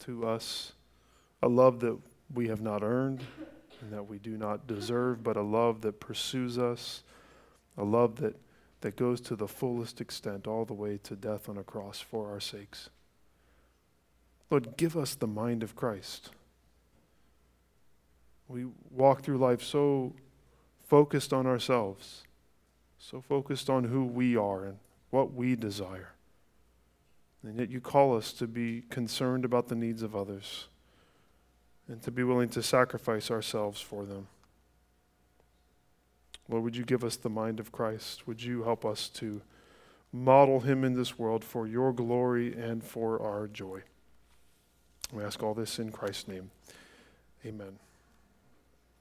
to 0.00 0.26
us, 0.26 0.72
a 1.40 1.48
love 1.48 1.78
that 1.80 1.96
we 2.32 2.48
have 2.48 2.60
not 2.60 2.82
earned 2.82 3.24
and 3.80 3.92
that 3.92 4.08
we 4.08 4.18
do 4.18 4.36
not 4.36 4.66
deserve, 4.66 5.22
but 5.22 5.36
a 5.36 5.42
love 5.42 5.82
that 5.82 6.00
pursues 6.00 6.58
us, 6.58 7.02
a 7.76 7.84
love 7.84 8.16
that, 8.16 8.36
that 8.80 8.96
goes 8.96 9.20
to 9.22 9.36
the 9.36 9.48
fullest 9.48 10.00
extent, 10.00 10.46
all 10.46 10.64
the 10.64 10.74
way 10.74 10.98
to 11.02 11.14
death 11.14 11.48
on 11.48 11.58
a 11.58 11.62
cross 11.62 12.00
for 12.00 12.30
our 12.30 12.40
sakes. 12.40 12.90
Lord, 14.50 14.76
give 14.76 14.96
us 14.96 15.14
the 15.14 15.26
mind 15.26 15.62
of 15.62 15.76
Christ. 15.76 16.30
We 18.48 18.66
walk 18.90 19.22
through 19.22 19.38
life 19.38 19.62
so 19.62 20.14
focused 20.86 21.32
on 21.32 21.46
ourselves, 21.46 22.22
so 22.98 23.20
focused 23.20 23.68
on 23.68 23.84
who 23.84 24.04
we 24.04 24.36
are 24.36 24.64
and 24.64 24.78
what 25.10 25.34
we 25.34 25.56
desire. 25.56 26.12
And 27.42 27.58
yet 27.58 27.70
you 27.70 27.80
call 27.80 28.16
us 28.16 28.32
to 28.34 28.46
be 28.46 28.84
concerned 28.88 29.44
about 29.44 29.68
the 29.68 29.74
needs 29.74 30.02
of 30.02 30.16
others 30.16 30.68
and 31.88 32.02
to 32.02 32.10
be 32.10 32.22
willing 32.22 32.48
to 32.50 32.62
sacrifice 32.62 33.30
ourselves 33.30 33.80
for 33.80 34.04
them. 34.04 34.28
Lord, 36.48 36.62
would 36.64 36.76
you 36.76 36.84
give 36.84 37.04
us 37.04 37.16
the 37.16 37.30
mind 37.30 37.58
of 37.60 37.72
Christ? 37.72 38.26
Would 38.26 38.42
you 38.42 38.62
help 38.62 38.84
us 38.84 39.08
to 39.10 39.42
model 40.12 40.60
him 40.60 40.84
in 40.84 40.94
this 40.94 41.18
world 41.18 41.44
for 41.44 41.66
your 41.66 41.92
glory 41.92 42.54
and 42.54 42.82
for 42.82 43.20
our 43.20 43.48
joy? 43.48 43.82
We 45.12 45.22
ask 45.22 45.42
all 45.42 45.54
this 45.54 45.78
in 45.78 45.90
Christ's 45.90 46.28
name. 46.28 46.50
Amen. 47.44 47.78